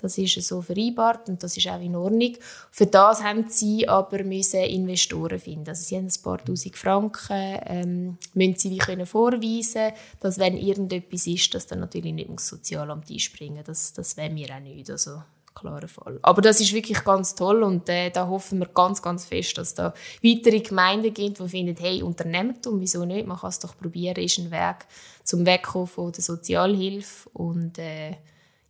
Das 0.00 0.18
ist 0.18 0.42
so 0.42 0.60
vereinbart 0.60 1.28
und 1.30 1.42
das 1.42 1.56
ist 1.56 1.68
auch 1.68 1.80
in 1.80 1.96
Ordnung. 1.96 2.36
Für 2.70 2.84
das 2.84 3.22
haben 3.22 3.46
sie 3.48 3.88
aber 3.88 4.24
müssen 4.24 4.60
Investoren 4.60 5.38
finden. 5.38 5.70
Also 5.70 5.82
sie 5.84 5.96
haben 5.96 6.06
ein 6.06 6.22
paar 6.22 6.44
tausend 6.44 6.76
Franken, 6.76 7.58
ähm, 7.64 8.18
müssen 8.34 8.56
sie 8.56 8.70
wie 8.70 8.78
können 8.78 9.06
vorweisen, 9.06 9.92
dass 10.20 10.38
wenn 10.38 10.58
irgendetwas 10.58 11.26
ist, 11.26 11.54
dass 11.54 11.66
dann 11.66 11.80
natürlich 11.80 12.12
nicht 12.12 12.28
das 12.30 12.48
Sozialamt 12.48 13.10
einspringen. 13.10 13.64
Das, 13.64 13.94
das 13.94 14.18
wollen 14.18 14.36
wir 14.36 14.54
auch 14.54 14.60
nicht. 14.60 14.90
Also 14.90 15.22
klarer 15.56 15.88
Fall. 15.88 16.18
Aber 16.22 16.42
das 16.42 16.60
ist 16.60 16.74
wirklich 16.74 17.02
ganz 17.02 17.34
toll 17.34 17.62
und 17.62 17.88
äh, 17.88 18.10
da 18.10 18.28
hoffen 18.28 18.58
wir 18.58 18.66
ganz, 18.66 19.02
ganz 19.02 19.24
fest, 19.24 19.58
dass 19.58 19.74
da 19.74 19.94
weitere 20.22 20.60
Gemeinden 20.60 21.14
gibt, 21.14 21.40
die 21.40 21.48
finden, 21.48 21.74
hey, 21.80 22.02
Unternehmertum, 22.02 22.78
wieso 22.80 23.04
nicht? 23.04 23.26
Man 23.26 23.38
kann 23.38 23.48
es 23.48 23.58
doch 23.58 23.76
probieren, 23.76 24.22
ist 24.22 24.38
ein 24.38 24.50
Weg 24.50 24.86
zum 25.24 25.46
Wegkommen 25.46 25.86
von 25.86 26.12
der 26.12 26.22
Sozialhilfe 26.22 27.28
und 27.30 27.78
äh, 27.78 28.16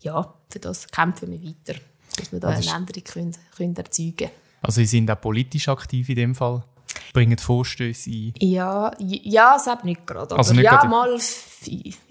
ja, 0.00 0.34
für 0.50 0.58
das 0.58 0.86
kämpfen 0.88 1.30
wir 1.30 1.42
weiter, 1.42 1.78
dass 2.16 2.32
wir 2.32 2.40
da 2.40 2.48
also 2.48 2.70
eine 2.70 2.78
Änderung 2.78 3.04
können, 3.04 3.36
können 3.56 3.76
erzeugen 3.76 4.16
können. 4.16 4.30
Also 4.62 4.80
Sie 4.80 4.86
sind 4.86 5.10
auch 5.10 5.20
politisch 5.20 5.68
aktiv 5.68 6.08
in 6.08 6.16
dem 6.16 6.34
Fall? 6.34 6.64
Bringen 7.12 7.38
Vorstöße 7.38 8.10
ein? 8.10 8.34
Ja, 8.40 8.90
ja, 8.98 9.56
es 9.56 9.84
nicht 9.84 10.06
gerade. 10.06 10.36
Also 10.36 10.52
nicht 10.54 10.64
ja, 10.64 10.76
gerade. 10.76 10.88
mal 10.88 11.18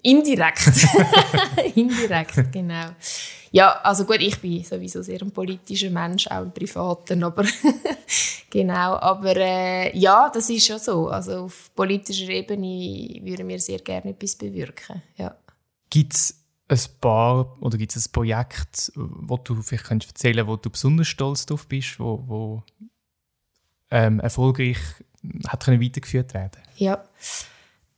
indirekt. 0.01 0.67
indirekt, 1.75 2.51
genau. 2.51 2.87
Ja, 3.51 3.79
also 3.83 4.03
gut, 4.03 4.19
ich 4.19 4.39
bin 4.41 4.63
sowieso 4.63 5.01
sehr 5.01 5.21
ein 5.21 5.31
politischer 5.31 5.89
Mensch, 5.89 6.27
auch 6.27 6.41
im 6.41 6.51
Privaten, 6.51 7.23
aber 7.23 7.45
genau. 8.49 8.97
Aber 8.97 9.35
äh, 9.37 9.97
ja, 9.97 10.29
das 10.29 10.49
ist 10.49 10.65
schon 10.65 10.79
so. 10.79 11.07
Also 11.07 11.45
auf 11.45 11.71
politischer 11.73 12.29
Ebene 12.29 13.17
würden 13.23 13.47
wir 13.47 13.59
sehr 13.59 13.79
gerne 13.79 14.11
etwas 14.11 14.35
bewirken. 14.35 15.01
Ja. 15.15 15.35
Gibt 15.89 16.13
es 16.13 16.44
ein 16.67 16.79
paar 16.99 17.61
oder 17.61 17.77
gibt 17.77 17.95
es 17.95 18.07
ein 18.07 18.11
Projekt, 18.11 18.91
wo 18.95 19.37
du 19.37 19.61
vielleicht 19.61 19.85
kannst 19.85 20.07
erzählen, 20.07 20.47
wo 20.47 20.55
du 20.55 20.69
besonders 20.69 21.07
stolz 21.07 21.45
drauf 21.45 21.67
bist, 21.67 21.99
wo, 21.99 22.23
wo 22.25 22.63
ähm, 23.91 24.19
erfolgreich 24.19 24.77
hat 25.47 25.63
können 25.63 25.81
weitergeführt 25.81 26.33
werden? 26.33 26.61
Ja. 26.77 27.03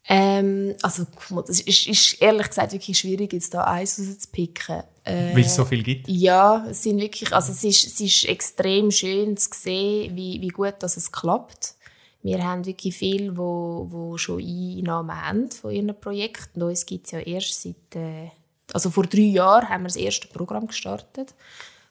Ähm, 0.10 0.75
also 0.82 1.06
das 1.45 1.60
ist, 1.62 1.88
ist, 1.88 2.21
ehrlich 2.21 2.47
gesagt 2.47 2.71
wirklich 2.71 2.97
schwierig, 2.97 3.34
jetzt 3.34 3.53
da 3.53 3.65
eins 3.65 3.99
rauszupicken. 3.99 4.84
Äh, 5.03 5.36
Weil 5.36 5.41
es 5.41 5.56
so 5.56 5.65
viel 5.65 5.84
gibt? 5.84 6.08
Ja, 6.08 6.65
es 6.69 6.84
sind 6.84 6.99
wirklich, 6.99 7.34
also 7.34 7.51
es 7.51 7.63
ist, 7.63 7.88
es 7.88 7.99
ist 7.99 8.25
extrem 8.25 8.89
schön 8.91 9.36
zu 9.36 9.49
sehen, 9.53 10.15
wie, 10.15 10.41
wie 10.41 10.47
gut 10.47 10.75
dass 10.80 10.95
es 10.95 11.12
klappt. 11.12 11.75
Wir 12.23 12.43
haben 12.43 12.65
wirklich 12.65 12.95
viele, 12.95 13.32
die 13.32 13.38
wo, 13.38 13.88
wo 13.89 14.17
schon 14.17 14.41
Einnahmen 14.41 15.21
haben 15.21 15.51
von 15.51 15.71
ihren 15.71 15.99
Projekten. 15.99 16.62
Und 16.62 16.69
uns 16.69 16.86
gibt 16.86 17.06
es 17.06 17.12
ja 17.12 17.19
erst 17.19 17.62
seit 17.62 17.95
äh, 17.95 18.30
also 18.73 18.89
vor 18.89 19.06
drei 19.06 19.21
Jahren 19.21 19.69
haben 19.69 19.84
wir 19.84 19.88
das 19.88 19.95
erste 19.95 20.27
Programm 20.27 20.67
gestartet. 20.67 21.34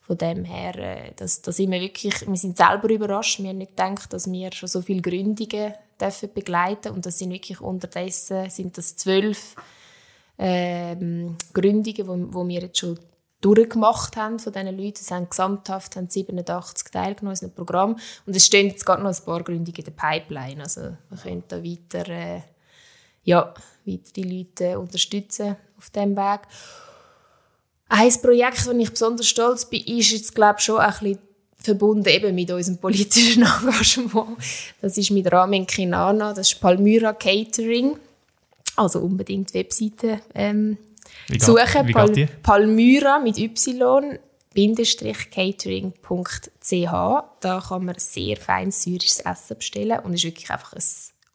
Von 0.02 0.18
dem 0.18 0.44
her, 0.44 0.76
äh, 0.76 1.12
dass, 1.16 1.42
dass 1.42 1.58
wir 1.58 1.68
wirklich, 1.68 2.26
wir 2.26 2.36
sind 2.36 2.56
selber 2.56 2.88
überrascht. 2.90 3.40
Wir 3.40 3.48
haben 3.48 3.58
nicht 3.58 3.76
gedacht, 3.76 4.12
dass 4.12 4.30
wir 4.30 4.52
schon 4.52 4.68
so 4.68 4.80
viele 4.80 5.02
Gründungen 5.02 5.74
dürfen 6.00 6.32
begleiten 6.32 6.92
und 6.92 7.06
das 7.06 7.18
sind 7.18 7.30
wirklich 7.30 7.60
unterdessen 7.60 8.50
sind 8.50 8.76
das 8.76 8.96
zwölf 8.96 9.56
ähm, 10.38 11.36
Gründungen, 11.54 12.06
wo, 12.06 12.40
wo 12.40 12.48
wir 12.48 12.60
jetzt 12.60 12.78
schon 12.78 12.98
durchgemacht 13.40 14.16
haben 14.16 14.38
von 14.38 14.52
diesen 14.52 14.76
Leuten. 14.76 14.98
Es 15.00 15.10
haben 15.10 15.28
gesamthaft 15.28 15.96
haben 15.96 16.08
87 16.08 16.90
teilgenommen 16.90 17.38
in 17.40 17.54
Programm 17.54 17.96
und 18.26 18.36
es 18.36 18.46
stehen 18.46 18.68
jetzt 18.68 18.84
gerade 18.84 19.02
noch 19.02 19.16
ein 19.16 19.24
paar 19.24 19.42
Gründungen 19.42 19.78
in 19.78 19.84
der 19.84 19.92
Pipeline. 19.92 20.62
Also 20.62 20.96
wir 21.08 21.18
können 21.22 21.44
da 21.48 21.62
weiter, 21.62 22.08
äh, 22.08 22.42
ja, 23.26 23.52
weiter 23.84 24.10
die 24.14 24.22
Leute 24.22 24.78
unterstützen 24.78 25.56
auf 25.76 25.90
diesem 25.90 26.16
Weg. 26.16 26.40
Ein 27.88 28.22
Projekt, 28.22 28.66
das 28.66 28.74
ich 28.74 28.90
besonders 28.90 29.28
stolz 29.28 29.64
bin, 29.66 29.84
ist 29.84 30.12
jetzt 30.12 30.34
glaube 30.34 30.56
ich 30.58 30.64
schon 30.64 30.78
ein 30.78 30.90
bisschen 30.90 31.18
verbunden 31.58 32.08
eben 32.08 32.34
mit 32.34 32.50
unserem 32.50 32.78
politischen 32.78 33.42
Engagement. 33.62 34.38
Das 34.80 34.96
ist 34.96 35.10
mit 35.10 35.30
Ramen 35.30 35.66
Kinana, 35.66 36.32
das 36.32 36.52
ist 36.52 36.60
Palmyra 36.60 37.12
Catering. 37.12 37.98
Also 38.76 39.00
unbedingt 39.00 39.52
Webseite 39.54 40.20
ähm, 40.34 40.78
wie 41.28 41.40
suchen. 41.40 41.86
Wie 41.86 41.92
Pal 41.92 42.28
Palmyra 42.42 43.18
mit 43.18 43.38
y 43.38 44.18
catering.ch. 45.30 46.90
Da 47.40 47.62
kann 47.68 47.84
man 47.84 47.98
sehr 47.98 48.36
feines 48.36 48.82
syrisches 48.82 49.20
Essen 49.20 49.58
bestellen 49.58 50.00
und 50.00 50.14
ist 50.14 50.24
wirklich 50.24 50.50
einfach 50.50 50.72
ein 50.72 50.82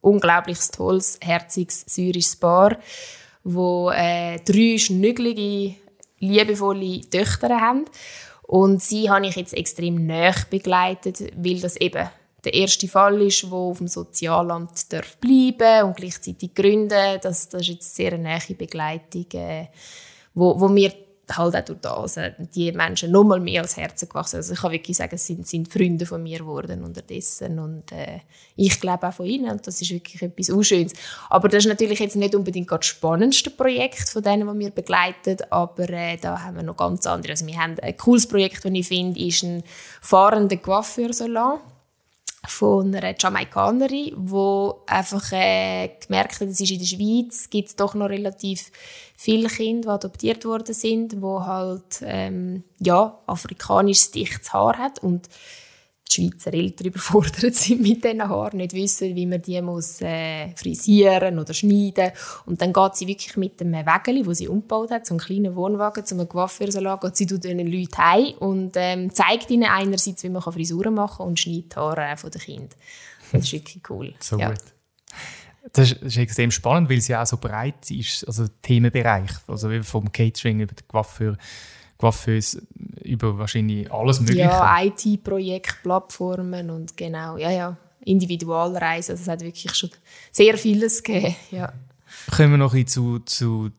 unglaublich 0.02 0.60
tolles, 0.72 1.20
herziges 1.22 1.86
syrisches 1.88 2.36
Bar, 2.36 2.78
wo 3.44 3.92
äh, 3.92 4.40
drei 4.40 4.78
schnügelige, 4.78 5.76
liebevolle 6.20 7.02
Töchter 7.02 7.60
haben. 7.60 7.86
Und 8.44 8.82
sie 8.82 9.10
habe 9.10 9.28
ich 9.28 9.36
jetzt 9.36 9.54
extrem 9.54 10.06
näher 10.06 10.36
begleitet, 10.50 11.20
weil 11.38 11.60
das 11.60 11.78
eben 11.78 12.10
der 12.44 12.54
erste 12.54 12.88
Fall 12.88 13.22
ist, 13.22 13.50
wo 13.50 13.70
auf 13.70 13.78
dem 13.78 13.88
Sozialamt 13.88 14.92
darf 14.92 15.18
bleiben 15.18 15.88
und 15.88 15.96
gleichzeitig 15.96 16.54
gründen. 16.54 17.20
Das, 17.22 17.50
das 17.50 17.62
ist 17.62 17.68
jetzt 17.68 17.96
sehr 17.96 18.14
eine 18.14 18.24
nähe 18.24 18.56
Begleitung, 18.58 19.26
äh, 19.34 19.68
wo, 20.34 20.60
wo 20.60 20.68
mir 20.68 20.92
halt 21.38 21.56
auch 21.56 21.66
durch 21.66 21.80
das 21.80 22.18
äh, 22.18 22.32
die 22.56 22.72
Menschen 22.72 23.12
noch 23.12 23.24
mal 23.24 23.40
mehr 23.40 23.62
als 23.62 23.78
Herzen 23.78 24.10
gewachsen. 24.10 24.38
Also 24.38 24.54
ich 24.54 24.60
kann 24.60 24.72
wirklich 24.72 24.98
sagen, 24.98 25.16
es 25.16 25.26
sind, 25.26 25.48
sind 25.48 25.72
Freunde 25.72 26.06
von 26.06 26.22
mir 26.22 26.40
geworden 26.40 26.84
unterdessen 26.84 27.60
und 27.60 27.92
äh, 27.92 28.20
ich 28.56 28.80
glaube 28.80 29.08
auch 29.08 29.14
von 29.14 29.26
ihnen 29.26 29.52
und 29.52 29.66
das 29.66 29.82
ist 29.82 29.92
wirklich 29.92 30.22
etwas 30.22 30.50
Unschönes. 30.50 30.94
Aber 31.30 31.50
das 31.50 31.66
ist 31.66 31.70
natürlich 31.70 32.00
jetzt 32.00 32.16
nicht 32.16 32.36
unbedingt 32.36 32.72
das 32.72 32.86
spannendste 32.86 33.50
Projekt 33.50 34.10
von 34.10 34.24
denen, 34.24 34.52
die 34.52 34.66
wir 34.66 34.72
begleiten, 34.72 35.38
aber 35.50 35.90
äh, 35.90 36.18
da 36.18 36.42
haben 36.42 36.58
wir 36.58 36.64
noch 36.64 36.78
ganz 36.78 37.06
andere. 37.06 37.34
Also 37.34 37.46
wir 37.46 37.58
haben 37.58 37.80
ein 37.80 37.98
cooles 37.98 38.28
Projekt, 38.28 38.66
das 38.66 38.72
ich 38.72 38.88
finde, 38.88 39.20
ist 39.20 39.44
ein 39.44 39.64
fahrender 40.02 40.58
Coiffeursalon 40.58 41.60
von 42.48 42.96
einer 42.96 43.16
Jamaikanerin, 43.18 44.16
die 44.18 44.72
einfach 44.88 45.32
äh, 45.32 45.90
gemerkt 46.06 46.40
hat, 46.40 46.48
es 46.48 46.60
ist 46.60 46.72
in 46.72 46.80
der 46.80 46.86
Schweiz 46.86 47.50
gibt 47.50 47.70
es 47.70 47.76
doch 47.76 47.94
noch 47.94 48.10
relativ 48.10 48.72
viele 49.16 49.48
Kinder, 49.48 50.00
die 50.00 50.06
adoptiert 50.06 50.46
worden 50.46 50.74
sind, 50.74 51.14
die 51.14 51.22
halt 51.22 52.02
ähm, 52.02 52.64
ja, 52.80 53.20
afrikanisches 53.28 54.12
dichtes 54.12 54.52
Haar 54.54 54.78
hat 54.78 55.00
und 55.00 55.30
die 56.12 56.30
Schweizer 56.30 56.54
Eltern 56.54 56.88
überfordert 56.88 57.56
sind 57.56 57.82
mit 57.82 58.04
diesen 58.04 58.28
Haaren, 58.28 58.58
nicht 58.58 58.74
wissen, 58.74 59.16
wie 59.16 59.26
man 59.26 59.42
die 59.42 59.62
muss, 59.62 60.02
äh, 60.02 60.54
frisieren 60.56 61.40
oder 61.40 61.54
schneiden. 61.54 62.12
Und 62.46 62.62
dann 62.62 62.74
geht 62.74 62.96
sie 62.96 63.08
wirklich 63.08 63.38
mit 63.38 63.62
einem 63.62 63.86
Wägeli, 63.86 64.26
wo 64.26 64.34
sie 64.34 64.48
umgebaut 64.48 64.92
hat, 64.92 65.06
so 65.06 65.14
einen 65.14 65.20
kleinen 65.20 65.56
Wohnwagen, 65.56 66.06
zu 66.06 66.16
einem 66.16 66.28
Coiffeursalon, 66.28 67.00
geht 67.00 67.16
sie 67.16 67.28
zu 67.28 67.40
diesen 67.40 67.60
Leuten 67.60 67.98
heim 67.98 68.34
und 68.40 68.74
ähm, 68.76 69.14
zeigt 69.14 69.50
ihnen 69.50 69.70
einerseits, 69.70 70.24
wie 70.24 70.30
man 70.30 70.42
Frisuren 70.42 70.94
machen 70.94 71.18
kann 71.18 71.28
und 71.28 71.40
schneidet 71.40 71.74
die 71.74 71.76
Haare 71.78 72.18
von 72.18 72.32
den 72.32 72.42
Kindern. 72.42 72.70
Das 73.32 73.44
ist 73.44 73.54
wirklich 73.54 73.82
cool. 73.90 74.14
So 74.20 74.38
ja. 74.38 74.50
gut. 74.50 74.60
Das 75.74 75.92
ist, 75.92 76.18
extrem 76.18 76.50
spannend, 76.50 76.90
weil 76.90 77.02
sie 77.02 77.16
auch 77.16 77.26
so 77.26 77.38
breit 77.38 77.92
ist, 77.92 78.26
also 78.26 78.48
Themenbereich, 78.64 79.30
also 79.48 79.70
vom 79.84 80.12
Catering 80.12 80.62
über 80.62 80.74
den 80.74 80.88
Coiffeur 80.88 81.38
Coiffeuse 82.02 82.64
über 83.04 83.38
wahrscheinlich 83.38 83.92
alles 83.92 84.20
Mögliche. 84.20 84.42
Ja, 84.42 84.84
IT-Projekte, 84.84 85.76
Plattformen 85.84 86.70
und 86.70 86.98
genau, 86.98 87.38
ja, 87.38 87.52
ja, 87.52 87.78
Individualreisen. 88.04 89.14
Also 89.14 89.24
es 89.24 89.28
hat 89.28 89.42
wirklich 89.42 89.74
schon 89.74 89.92
sehr 90.32 90.58
vieles 90.58 91.04
gegeben, 91.04 91.36
ja. 91.52 91.72
Kommen 92.30 92.52
wir 92.52 92.58
noch 92.58 92.74
ein 92.74 92.86
zu, 92.88 93.20
zu, 93.20 93.70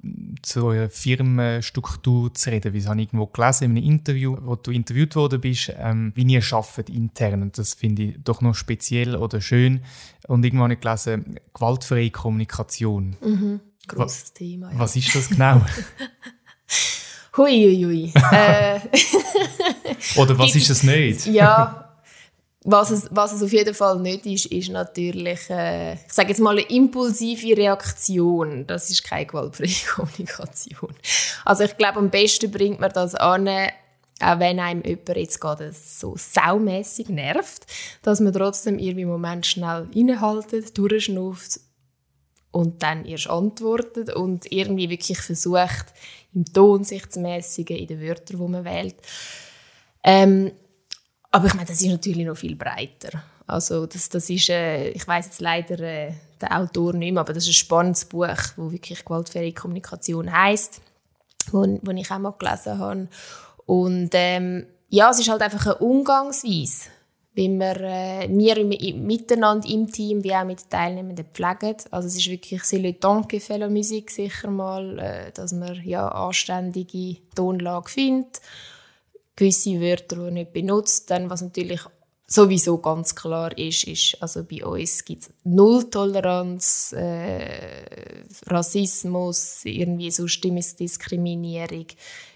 zu 0.40 0.64
eurer 0.64 0.88
Firmenstruktur 0.88 2.32
zu 2.32 2.50
reden. 2.50 2.72
Wie 2.72 2.82
habe 2.86 3.00
ich 3.00 3.08
irgendwo 3.08 3.26
gelesen 3.26 3.64
in 3.64 3.70
einem 3.76 3.84
Interview, 3.84 4.36
wo 4.40 4.56
du 4.56 4.70
interviewt 4.70 5.14
worden 5.16 5.40
bist, 5.40 5.70
ähm, 5.76 6.12
wie 6.14 6.22
ihr 6.22 6.42
arbeitet 6.50 6.88
intern. 6.88 7.42
Und 7.42 7.58
das 7.58 7.74
finde 7.74 8.02
ich 8.02 8.14
doch 8.24 8.40
noch 8.40 8.54
speziell 8.54 9.16
oder 9.16 9.42
schön. 9.42 9.82
Und 10.28 10.44
irgendwann 10.44 10.70
habe 10.70 10.74
ich 10.74 10.80
gelesen, 10.80 11.38
gewaltfreie 11.52 12.10
Kommunikation. 12.10 13.16
Mhm. 13.22 13.60
Grosses 13.86 14.22
was, 14.22 14.32
Thema. 14.32 14.72
Ja. 14.72 14.78
Was 14.78 14.96
ist 14.96 15.14
das 15.14 15.28
genau? 15.28 15.60
Huiuiui. 17.36 18.12
äh, 18.32 18.80
Oder 20.16 20.38
was 20.38 20.54
ist 20.54 20.70
es 20.70 20.82
nicht? 20.82 21.26
ja, 21.26 21.82
was 22.64 22.90
es, 22.90 23.08
was 23.10 23.32
es 23.32 23.42
auf 23.42 23.52
jeden 23.52 23.74
Fall 23.74 23.98
nicht 23.98 24.24
ist, 24.26 24.46
ist 24.46 24.70
natürlich, 24.70 25.50
äh, 25.50 25.94
ich 25.94 26.12
sage 26.12 26.28
jetzt 26.28 26.40
mal, 26.40 26.56
eine 26.56 26.68
impulsive 26.68 27.56
Reaktion. 27.56 28.66
Das 28.66 28.88
ist 28.90 29.02
keine 29.02 29.26
gewaltfreie 29.26 29.68
Kommunikation. 29.94 30.94
Also 31.44 31.64
ich 31.64 31.76
glaube, 31.76 31.98
am 31.98 32.10
besten 32.10 32.50
bringt 32.50 32.78
man 32.80 32.92
das 32.92 33.14
an, 33.16 33.48
auch 33.48 34.38
wenn 34.38 34.60
einem 34.60 34.82
jemand 34.84 35.16
jetzt 35.16 35.40
gerade 35.40 35.72
so 35.72 36.14
saumässig 36.16 37.08
nervt, 37.08 37.66
dass 38.02 38.20
man 38.20 38.32
trotzdem 38.32 38.78
irgendwie 38.78 39.02
im 39.02 39.08
Moment 39.08 39.44
schnell 39.44 39.88
innehaltet, 39.92 40.78
durchschnauft 40.78 41.58
und 42.52 42.82
dann 42.84 43.04
erst 43.04 43.28
antwortet 43.28 44.14
und 44.14 44.52
irgendwie 44.52 44.88
wirklich 44.88 45.18
versucht, 45.18 45.86
im 46.34 46.44
Ton 46.44 46.84
sich 46.84 47.08
zu 47.08 47.20
mäßigen, 47.20 47.76
in 47.76 47.86
den 47.86 48.00
Wörtern, 48.00 48.38
die 48.38 48.48
man 48.48 48.64
wählt. 48.64 48.96
Ähm, 50.04 50.52
aber 51.30 51.46
ich 51.46 51.54
meine, 51.54 51.68
das 51.68 51.80
ist 51.80 51.88
natürlich 51.88 52.26
noch 52.26 52.36
viel 52.36 52.56
breiter. 52.56 53.22
Also 53.46 53.86
das, 53.86 54.08
das 54.08 54.28
ist, 54.30 54.48
äh, 54.50 54.90
ich 54.90 55.06
weiß 55.06 55.26
jetzt 55.26 55.40
leider 55.40 55.78
äh, 55.80 56.12
den 56.40 56.50
Autor 56.50 56.92
nicht 56.92 57.12
mehr, 57.12 57.20
aber 57.20 57.32
das 57.32 57.44
ist 57.44 57.50
ein 57.50 57.54
spannendes 57.54 58.04
Buch, 58.04 58.36
wo 58.56 58.70
wirklich 58.70 59.04
gewaltfreie 59.04 59.52
Kommunikation 59.52 60.32
heißt, 60.32 60.80
wo, 61.50 61.60
wo 61.82 61.90
ich 61.92 62.10
auch 62.10 62.18
mal 62.18 62.34
gelesen 62.38 62.78
habe. 62.78 63.08
Und 63.66 64.10
ähm, 64.12 64.66
ja, 64.88 65.10
es 65.10 65.20
ist 65.20 65.28
halt 65.28 65.42
einfach 65.42 65.66
eine 65.66 65.78
Umgangsweise 65.78 66.90
wie 67.34 67.48
wir, 67.48 67.80
äh, 67.80 68.28
wir 68.28 68.56
im, 68.58 69.06
miteinander 69.06 69.68
im 69.68 69.90
Team 69.90 70.22
wie 70.22 70.34
auch 70.34 70.44
mit 70.44 70.60
den 70.60 70.70
Teilnehmenden 70.70 71.26
pflegen. 71.32 71.76
Also 71.90 72.08
es 72.08 72.16
ist 72.16 72.30
wirklich 72.30 72.62
«C'est 72.62 72.78
le 72.78 72.98
temps 72.98 73.26
que 73.26 73.40
fait 73.40 73.58
la 73.58 73.68
musique» 73.68 74.10
sicher 74.10 74.50
mal, 74.50 74.98
äh, 74.98 75.32
dass 75.32 75.52
man 75.52 75.82
ja 75.84 76.08
anständige 76.08 77.16
Tonlage 77.34 77.90
findet, 77.90 78.40
gewisse 79.34 79.80
Wörter, 79.80 80.16
die 80.16 80.30
nicht 80.30 80.52
benutzt. 80.52 81.10
Dann, 81.10 81.30
was 81.30 81.40
natürlich 81.40 81.80
sowieso 82.26 82.78
ganz 82.78 83.14
klar 83.14 83.56
ist, 83.56 83.84
ist, 83.84 84.16
also 84.20 84.44
bei 84.44 84.64
uns 84.64 85.04
gibt 85.04 85.22
es 85.22 85.30
Null-Toleranz, 85.44 86.94
äh, 86.96 88.24
Rassismus, 88.46 89.64
irgendwie 89.64 90.10
so 90.10 90.26
Stimmungsdiskriminierung 90.26 91.86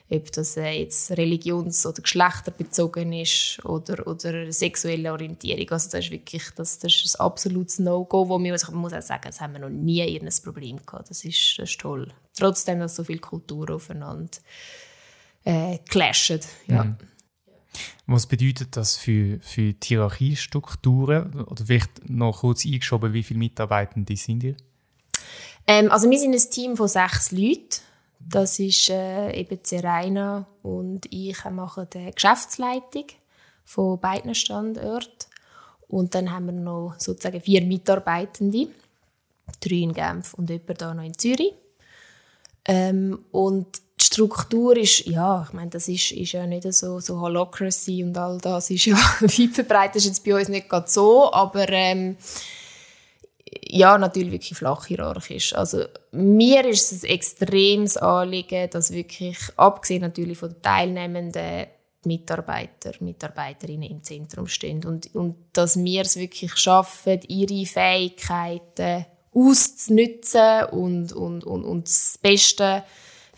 ob 0.08 0.30
das 0.32 0.56
äh, 0.56 0.70
jetzt 0.70 1.10
religions- 1.12 1.84
oder 1.84 2.00
geschlechterbezogen 2.00 3.12
ist 3.12 3.64
oder, 3.64 4.06
oder 4.06 4.52
sexuelle 4.52 5.12
Orientierung. 5.12 5.68
Also 5.70 5.90
das 5.90 6.04
ist 6.04 6.10
wirklich 6.12 6.44
das, 6.54 6.78
das 6.78 6.94
ist 6.94 7.16
ein 7.16 7.24
absolutes 7.24 7.80
No-Go, 7.80 8.28
wo 8.28 8.38
wir, 8.38 8.52
also 8.52 8.68
ich 8.68 8.74
muss 8.74 8.92
auch 8.92 9.02
sagen, 9.02 9.24
das 9.26 9.40
haben 9.40 9.54
wir 9.54 9.60
noch 9.60 9.68
nie 9.68 10.02
ein 10.02 10.28
Problem 10.44 10.78
gehabt. 10.84 11.10
Das 11.10 11.24
ist, 11.24 11.58
das 11.58 11.70
ist 11.70 11.80
toll. 11.80 12.12
Trotzdem, 12.38 12.78
dass 12.78 12.94
so 12.94 13.04
viele 13.04 13.18
Kulturen 13.18 13.74
aufeinander 13.74 14.38
äh, 15.44 15.78
clashen. 15.88 16.40
Ja. 16.68 16.84
Mhm. 16.84 16.96
Was 18.06 18.26
bedeutet 18.26 18.76
das 18.76 18.96
für, 18.96 19.40
für 19.40 19.72
die 19.72 19.88
Hierarchiestrukturen? 19.88 21.42
Oder 21.42 21.66
vielleicht 21.66 22.08
noch 22.08 22.40
kurz 22.40 22.64
eingeschoben, 22.64 23.12
wie 23.12 23.22
viele 23.22 23.38
Mitarbeitende 23.38 24.16
sind 24.16 24.44
ihr? 24.44 24.56
Ähm, 25.66 25.90
also 25.90 26.08
wir 26.08 26.18
sind 26.18 26.32
ein 26.32 26.50
Team 26.50 26.76
von 26.76 26.88
sechs 26.88 27.32
Leuten. 27.32 27.80
Das 28.28 28.58
ist 28.58 28.90
äh, 28.90 29.32
eben 29.32 29.60
Serena 29.62 30.46
und 30.62 31.06
ich 31.10 31.44
machen 31.44 31.86
die 31.92 32.10
Geschäftsleitung 32.10 33.06
von 33.64 34.00
beiden 34.00 34.34
Standorten. 34.34 35.26
Und 35.88 36.14
dann 36.14 36.32
haben 36.32 36.46
wir 36.46 36.52
noch 36.52 36.94
sozusagen 36.98 37.40
vier 37.40 37.62
Mitarbeitende, 37.62 38.68
drei 39.60 39.76
in 39.76 39.92
Genf 39.92 40.34
und 40.34 40.50
jemand 40.50 40.78
hier 40.78 40.94
noch 40.94 41.04
in 41.04 41.16
Zürich. 41.16 41.52
Ähm, 42.64 43.24
und 43.30 43.66
die 44.00 44.04
Struktur 44.04 44.76
ist, 44.76 45.06
ja, 45.06 45.44
ich 45.46 45.52
meine, 45.52 45.70
das 45.70 45.86
ist, 45.88 46.10
ist 46.10 46.32
ja 46.32 46.46
nicht 46.46 46.70
so, 46.72 46.98
so 46.98 47.20
Holocracy 47.20 48.02
und 48.02 48.18
all 48.18 48.38
das 48.38 48.70
ist 48.70 48.86
ja 48.86 48.96
weit 49.20 49.54
verbreitet, 49.54 49.96
ist 49.96 50.06
jetzt 50.06 50.24
bei 50.24 50.34
uns 50.34 50.48
nicht 50.48 50.68
gerade 50.68 50.90
so, 50.90 51.32
aber 51.32 51.68
ähm, 51.68 52.16
ja, 53.62 53.98
natürlich 53.98 54.32
wirklich 54.32 54.58
flach 54.58 54.86
hierarchisch. 54.86 55.54
Also 55.54 55.84
mir 56.12 56.64
ist 56.66 56.92
es 56.92 57.04
ein 57.04 57.10
extremes 57.10 57.96
Anliegen, 57.96 58.68
dass 58.70 58.90
wirklich, 58.92 59.38
abgesehen 59.56 60.02
natürlich 60.02 60.38
von 60.38 60.50
den 60.50 60.62
Teilnehmenden, 60.62 61.66
Mitarbeiter, 62.04 62.92
Mitarbeiterinnen 63.00 63.90
im 63.90 64.02
Zentrum 64.02 64.46
stehen 64.46 64.84
und, 64.84 65.12
und 65.14 65.36
dass 65.52 65.76
wir 65.76 66.02
es 66.02 66.16
wirklich 66.16 66.56
schaffen, 66.56 67.20
ihre 67.26 67.66
Fähigkeiten 67.66 69.06
auszunutzen 69.34 70.66
und, 70.70 71.12
und, 71.12 71.44
und, 71.44 71.64
und 71.64 71.88
das 71.88 72.18
Beste 72.22 72.84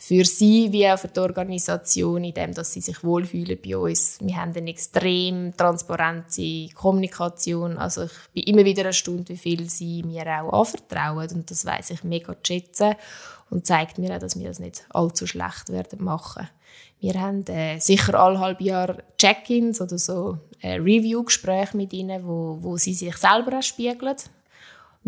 für 0.01 0.25
sie 0.25 0.71
wie 0.71 0.89
auch 0.89 0.97
für 0.97 1.09
die 1.09 1.19
Organisation, 1.19 2.23
in 2.23 2.33
dem, 2.33 2.55
dass 2.55 2.73
sie 2.73 2.81
sich 2.81 3.03
wohlfühlen 3.03 3.59
bei 3.61 3.77
uns. 3.77 4.19
Wir 4.21 4.37
haben 4.37 4.55
eine 4.55 4.71
extrem 4.71 5.57
transparente 5.57 6.69
Kommunikation. 6.73 7.77
Also 7.77 8.05
ich 8.05 8.13
bin 8.33 8.45
immer 8.45 8.65
wieder 8.65 8.85
erstaunt, 8.85 9.29
wie 9.29 9.37
viel 9.37 9.69
sie 9.69 10.05
mir 10.05 10.25
auch 10.41 10.53
anvertrauen 10.61 11.29
und 11.35 11.51
das 11.51 11.67
weiß 11.67 11.91
ich 11.91 12.05
mega 12.05 12.33
zu 12.33 12.39
schätzen 12.47 12.95
und 13.51 13.67
zeigt 13.67 13.99
mir 13.99 14.15
auch, 14.15 14.21
dass 14.21 14.39
wir 14.39 14.47
das 14.47 14.61
nicht 14.61 14.87
allzu 14.91 15.27
schlecht 15.27 15.71
werden 15.71 16.05
machen. 16.05 16.49
Wir 17.01 17.21
haben 17.21 17.45
äh, 17.49 17.81
sicher 17.81 18.15
alle 18.15 18.39
halb 18.39 18.61
Jahr 18.61 18.99
Check-ins 19.19 19.81
oder 19.81 19.99
so 19.99 20.39
äh, 20.61 20.75
Review-Gespräche 20.75 21.77
mit 21.77 21.93
ihnen, 21.93 22.25
wo, 22.25 22.59
wo 22.61 22.77
sie 22.77 22.95
sich 22.95 23.17
selber 23.17 23.63
spiegeln 23.63 24.15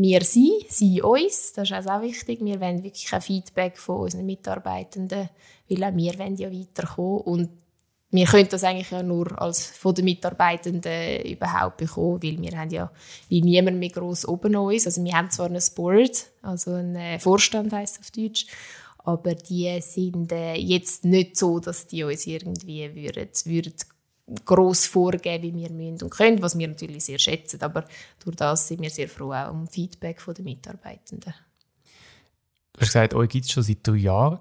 wir 0.03 0.23
sie, 0.23 0.67
sie 0.69 1.03
uns, 1.03 1.53
das 1.53 1.69
ist 1.71 1.75
also 1.75 1.91
auch 1.91 2.03
wichtig. 2.03 2.41
Wir 2.43 2.61
wollen 2.61 2.83
wirklich 2.83 3.13
ein 3.13 3.21
Feedback 3.21 3.79
von 3.79 4.01
unseren 4.01 4.27
Mitarbeitenden, 4.27 5.29
weil 5.69 5.85
auch 5.85 5.97
wir 5.97 6.19
wollen 6.19 6.37
ja 6.37 6.51
weiterkommen 6.51 7.21
und 7.23 7.51
wir 8.13 8.27
können 8.27 8.49
das 8.49 8.65
eigentlich 8.65 8.91
ja 8.91 9.03
nur 9.03 9.41
als 9.41 9.67
von 9.67 9.95
den 9.95 10.05
Mitarbeitenden 10.05 11.25
überhaupt 11.27 11.77
bekommen, 11.77 12.21
weil 12.23 12.43
wir 12.43 12.59
haben 12.59 12.71
ja 12.71 12.91
wie 13.29 13.41
niemand 13.41 13.79
mehr 13.79 13.91
gross 13.91 14.27
oben 14.27 14.57
uns. 14.57 14.87
Also 14.87 15.05
wir 15.05 15.13
haben 15.13 15.31
zwar 15.31 15.47
ein 15.47 15.59
Board, 15.77 16.27
also 16.43 16.73
ein 16.73 16.97
äh, 16.97 17.19
Vorstand 17.21 17.73
heißt 17.73 18.01
auf 18.01 18.11
Deutsch, 18.11 18.47
aber 18.99 19.35
die 19.35 19.81
sind 19.81 20.33
äh, 20.33 20.55
jetzt 20.55 21.05
nicht 21.05 21.37
so, 21.37 21.61
dass 21.61 21.87
die 21.87 22.03
uns 22.03 22.27
irgendwie 22.27 22.93
würden, 22.95 23.29
würden 23.45 23.75
gross 24.45 24.87
vorgeben, 24.87 25.43
wie 25.45 25.63
wir 25.63 25.71
müssen 25.71 26.05
und 26.05 26.11
können, 26.11 26.43
was 26.43 26.57
wir 26.59 26.69
natürlich 26.69 27.05
sehr 27.05 27.19
schätzen. 27.19 27.61
Aber 27.63 27.85
durch 28.25 28.37
das 28.37 28.69
sind 28.69 28.83
wir 28.83 28.91
sehr 28.91 29.09
froh 29.09 29.33
auch 29.33 29.51
um 29.51 29.67
Feedback 29.67 30.23
den 30.35 30.45
Mitarbeitenden. 30.45 31.35
Du 32.73 32.81
hast 32.81 32.89
gesagt, 32.89 33.15
euch 33.15 33.29
gibt 33.29 33.45
es 33.45 33.53
schon 33.53 33.63
seit 33.63 33.87
drei 33.87 33.97
Jahren. 33.97 34.41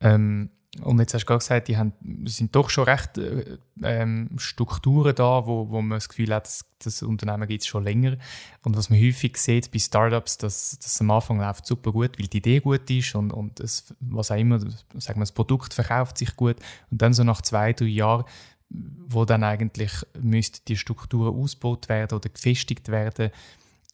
Ähm, 0.00 0.50
und 0.82 1.00
jetzt 1.00 1.14
hast 1.14 1.22
du 1.22 1.26
gerade 1.26 1.40
gesagt, 1.40 1.68
die 1.68 1.76
haben, 1.76 1.92
sind 2.26 2.54
doch 2.54 2.70
schon 2.70 2.84
recht 2.84 3.18
äh, 3.18 3.58
ähm, 3.82 4.30
Strukturen 4.38 5.14
da, 5.16 5.44
wo, 5.44 5.68
wo 5.68 5.82
man 5.82 5.96
das 5.96 6.08
Gefühl 6.08 6.32
hat, 6.32 6.46
dass 6.46 6.64
das 6.78 7.02
Unternehmen 7.02 7.48
gibt 7.48 7.62
es 7.62 7.66
schon 7.66 7.82
länger. 7.82 8.16
Und 8.62 8.76
was 8.76 8.88
man 8.88 9.00
häufig 9.00 9.36
sieht 9.36 9.72
bei 9.72 9.80
Startups, 9.80 10.38
dass 10.38 10.78
das 10.78 11.00
am 11.00 11.10
Anfang 11.10 11.40
läuft 11.40 11.66
super 11.66 11.90
gut, 11.90 12.18
weil 12.18 12.28
die 12.28 12.38
Idee 12.38 12.60
gut 12.60 12.88
ist 12.88 13.16
und, 13.16 13.32
und 13.32 13.58
das, 13.58 13.92
was 13.98 14.30
auch 14.30 14.36
immer, 14.36 14.60
sagen 14.60 15.18
wir, 15.18 15.22
das 15.22 15.32
Produkt 15.32 15.74
verkauft 15.74 16.18
sich 16.18 16.36
gut. 16.36 16.56
Und 16.90 17.02
dann 17.02 17.14
so 17.14 17.24
nach 17.24 17.42
zwei, 17.42 17.72
drei 17.72 17.86
Jahren 17.86 18.24
wo 18.70 19.24
dann 19.24 19.42
eigentlich 19.42 19.92
müsste 20.20 20.60
die 20.66 20.76
Strukturen 20.76 21.34
ausgebaut 21.34 21.88
werden 21.88 22.16
oder 22.16 22.28
gefestigt 22.28 22.88
werden, 22.88 23.30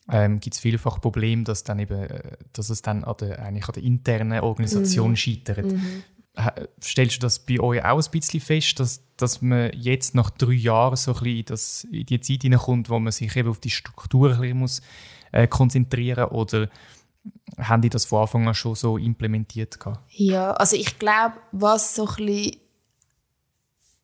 ähm, 0.08 0.38
gibt 0.38 0.54
es 0.54 0.60
vielfach 0.60 1.00
Probleme, 1.00 1.42
dass, 1.44 1.64
dann 1.64 1.78
eben, 1.78 1.98
äh, 1.98 2.36
dass 2.52 2.70
es 2.70 2.82
dann 2.82 3.04
an 3.04 3.16
der, 3.18 3.42
eigentlich 3.42 3.66
an 3.66 3.74
der 3.74 3.82
internen 3.82 4.40
Organisation 4.40 5.10
mhm. 5.10 5.16
scheitert. 5.16 5.72
Mhm. 5.72 6.02
Stellst 6.82 7.16
du 7.16 7.20
das 7.20 7.38
bei 7.38 7.58
euch 7.58 7.82
auch 7.82 8.04
ein 8.04 8.10
bisschen 8.10 8.40
fest, 8.40 8.78
dass, 8.78 9.02
dass 9.16 9.40
man 9.40 9.72
jetzt 9.72 10.14
nach 10.14 10.30
drei 10.30 10.52
Jahren 10.52 10.96
so 10.96 11.12
ein 11.12 11.18
bisschen 11.20 11.38
in, 11.38 11.44
das, 11.46 11.84
in 11.90 12.06
die 12.06 12.20
Zeit 12.20 12.42
hineinkommt, 12.42 12.90
wo 12.90 12.98
man 12.98 13.10
sich 13.10 13.34
eben 13.36 13.48
auf 13.48 13.58
die 13.58 13.70
Struktur 13.70 14.32
ein 14.32 14.40
bisschen 14.40 14.58
muss, 14.58 14.82
äh, 15.32 15.48
konzentrieren 15.48 16.28
muss? 16.30 16.52
Oder 16.52 16.68
haben 17.58 17.80
die 17.80 17.88
das 17.88 18.04
von 18.04 18.20
Anfang 18.20 18.46
an 18.46 18.54
schon 18.54 18.74
so 18.74 18.98
implementiert? 18.98 19.80
Gehabt? 19.80 20.00
Ja, 20.10 20.52
also 20.52 20.76
ich 20.76 20.98
glaube, 20.98 21.36
was 21.52 21.94
so 21.94 22.06
ein 22.06 22.26
bisschen 22.26 22.56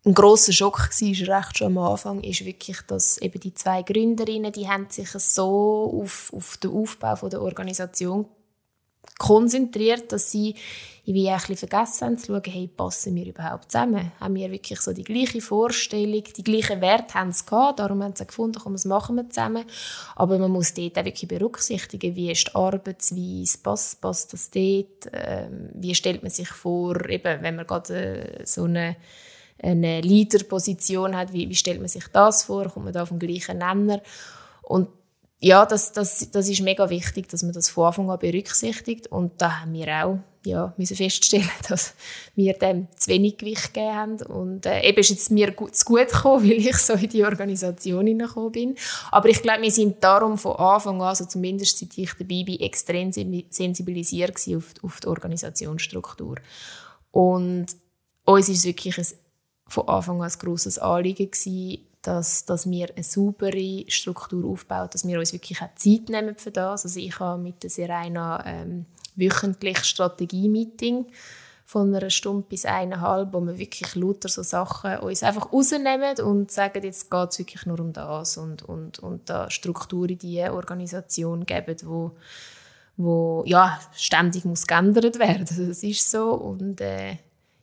ein 0.04 0.14
großer 0.14 0.52
Schock 0.52 0.78
war, 0.78 1.36
recht 1.36 1.58
schon 1.58 1.66
am 1.68 1.78
Anfang, 1.78 2.22
ist 2.22 2.44
wirklich, 2.44 2.80
dass 2.88 3.18
eben 3.18 3.38
die 3.38 3.54
zwei 3.54 3.82
Gründerinnen, 3.82 4.50
die 4.52 4.68
haben 4.68 4.88
sich 4.90 5.10
so 5.10 6.00
auf, 6.02 6.32
auf 6.34 6.56
den 6.56 6.72
Aufbau 6.72 7.14
von 7.16 7.30
der 7.30 7.42
Organisation 7.42 8.26
konzentriert, 9.18 10.10
dass 10.10 10.30
sie 10.32 10.56
wie 11.04 11.28
ein 11.28 11.36
bisschen 11.36 11.56
vergessen 11.56 12.06
haben 12.06 12.18
zu 12.18 12.26
schauen, 12.26 12.42
hey, 12.46 12.68
passen 12.68 13.14
wir 13.16 13.26
überhaupt 13.26 13.70
zusammen? 13.70 14.12
Haben 14.20 14.34
wir 14.36 14.50
wirklich 14.50 14.80
so 14.80 14.92
die 14.92 15.02
gleiche 15.02 15.40
Vorstellung, 15.40 16.22
die 16.36 16.44
gleichen 16.44 16.80
Werte 16.80 17.14
haben 17.14 17.32
sie 17.32 17.44
gehabt, 17.44 17.80
darum 17.80 18.02
haben 18.02 18.14
sie 18.14 18.26
gefunden, 18.26 18.60
komm, 18.62 18.74
das 18.74 18.84
machen 18.84 19.16
wir 19.16 19.28
zusammen. 19.28 19.64
Aber 20.14 20.38
man 20.38 20.50
muss 20.50 20.74
dort 20.74 20.98
auch 20.98 21.04
wirklich 21.04 21.28
berücksichtigen, 21.28 22.14
wie 22.14 22.30
ist 22.30 22.48
die 22.48 22.54
Arbeitsweise, 22.54 23.58
passt, 23.62 24.00
passt 24.00 24.32
das 24.32 24.50
dort, 24.50 25.10
ähm, 25.12 25.70
wie 25.74 25.94
stellt 25.94 26.22
man 26.22 26.30
sich 26.30 26.48
vor, 26.48 27.08
eben, 27.08 27.42
wenn 27.42 27.56
man 27.56 27.66
gerade 27.66 28.40
äh, 28.40 28.46
so 28.46 28.64
eine 28.64 28.96
eine 29.62 30.00
Leaderposition 30.00 31.16
hat, 31.16 31.32
wie, 31.32 31.48
wie 31.48 31.54
stellt 31.54 31.80
man 31.80 31.88
sich 31.88 32.08
das 32.08 32.44
vor, 32.44 32.68
kommt 32.68 32.84
man 32.84 32.94
da 32.94 33.02
auf 33.02 33.10
den 33.10 33.18
gleichen 33.18 33.58
Nenner? 33.58 34.02
Und 34.62 34.88
ja, 35.38 35.66
das, 35.66 35.92
das, 35.92 36.30
das 36.30 36.48
ist 36.48 36.60
mega 36.60 36.88
wichtig, 36.88 37.28
dass 37.28 37.42
man 37.42 37.52
das 37.52 37.68
von 37.68 37.86
Anfang 37.86 38.10
an 38.10 38.18
berücksichtigt. 38.18 39.08
Und 39.08 39.40
da 39.40 39.60
haben 39.60 39.72
wir 39.72 39.88
auch 40.04 40.18
ja, 40.44 40.72
müssen 40.76 40.96
feststellen, 40.96 41.48
dass 41.68 41.94
wir 42.34 42.54
dem 42.54 42.88
zu 42.96 43.10
wenig 43.10 43.38
Gewicht 43.38 43.74
gegeben 43.74 43.94
haben. 43.94 44.22
Und 44.22 44.66
äh, 44.66 44.82
eben 44.82 44.98
ist 44.98 45.10
jetzt 45.10 45.30
mir 45.30 45.50
gut, 45.52 45.74
zu 45.74 45.84
gut 45.84 46.08
gekommen, 46.08 46.44
weil 46.48 46.58
ich 46.58 46.76
so 46.78 46.94
in 46.94 47.08
die 47.08 47.24
Organisation 47.24 48.06
hineingekommen 48.06 48.52
bin. 48.52 48.76
Aber 49.10 49.28
ich 49.28 49.42
glaube, 49.42 49.62
wir 49.62 49.70
sind 49.70 50.02
darum 50.02 50.38
von 50.38 50.56
Anfang 50.56 50.96
an, 50.96 51.08
also 51.08 51.24
zumindest 51.24 51.78
seit 51.78 51.96
ich 51.96 52.12
dabei 52.12 52.44
bin, 52.44 52.60
extrem 52.60 53.12
sensibilisiert 53.12 54.36
auf, 54.56 54.74
auf 54.82 55.00
die 55.00 55.08
Organisationsstruktur. 55.08 56.36
Und 57.10 57.66
uns 58.24 58.48
ist 58.48 58.64
wirklich 58.64 58.98
ein 58.98 59.06
von 59.72 59.88
Anfang 59.88 60.22
an 60.22 60.30
ein 60.30 60.38
grosses 60.38 60.78
Anliegen 60.78 61.30
gewesen, 61.30 61.86
dass, 62.02 62.44
dass 62.44 62.68
wir 62.68 62.90
eine 62.94 63.04
saubere 63.04 63.84
Struktur 63.88 64.44
aufbauen, 64.44 64.90
dass 64.92 65.06
wir 65.06 65.18
uns 65.18 65.32
wirklich 65.32 65.62
auch 65.62 65.74
Zeit 65.76 66.08
nehmen 66.08 66.36
für 66.36 66.50
das. 66.50 66.84
Also 66.84 67.00
ich 67.00 67.18
habe 67.18 67.42
mit 67.42 67.62
der 67.62 67.70
Serena 67.70 68.44
ähm, 68.44 68.84
wöchentlich 69.16 69.82
Strategie-Meeting 69.84 71.06
von 71.64 71.94
einer 71.94 72.10
Stunde 72.10 72.44
bis 72.48 72.66
eineinhalb, 72.66 73.32
wo 73.32 73.40
wir 73.40 73.56
wirklich 73.56 73.94
lauter 73.94 74.28
so 74.28 74.42
Sachen 74.42 74.98
uns 74.98 75.22
einfach 75.22 75.52
rausnehmen 75.52 76.20
und 76.20 76.50
sagen, 76.50 76.82
jetzt 76.82 77.10
geht 77.10 77.30
es 77.30 77.38
wirklich 77.38 77.64
nur 77.64 77.80
um 77.80 77.94
das 77.94 78.36
und, 78.36 78.62
und, 78.62 78.98
und 78.98 79.30
da 79.30 79.48
Struktur 79.48 80.10
in 80.10 80.18
die 80.18 80.42
Organisation 80.42 81.46
geben, 81.46 81.76
wo, 81.84 82.10
wo 82.98 83.42
ja, 83.46 83.80
ständig 83.94 84.44
muss 84.44 84.66
geändert 84.66 85.18
werden. 85.18 85.46
Das 85.46 85.82
ist 85.82 86.10
so 86.10 86.34
und 86.34 86.80
äh, 86.82 87.16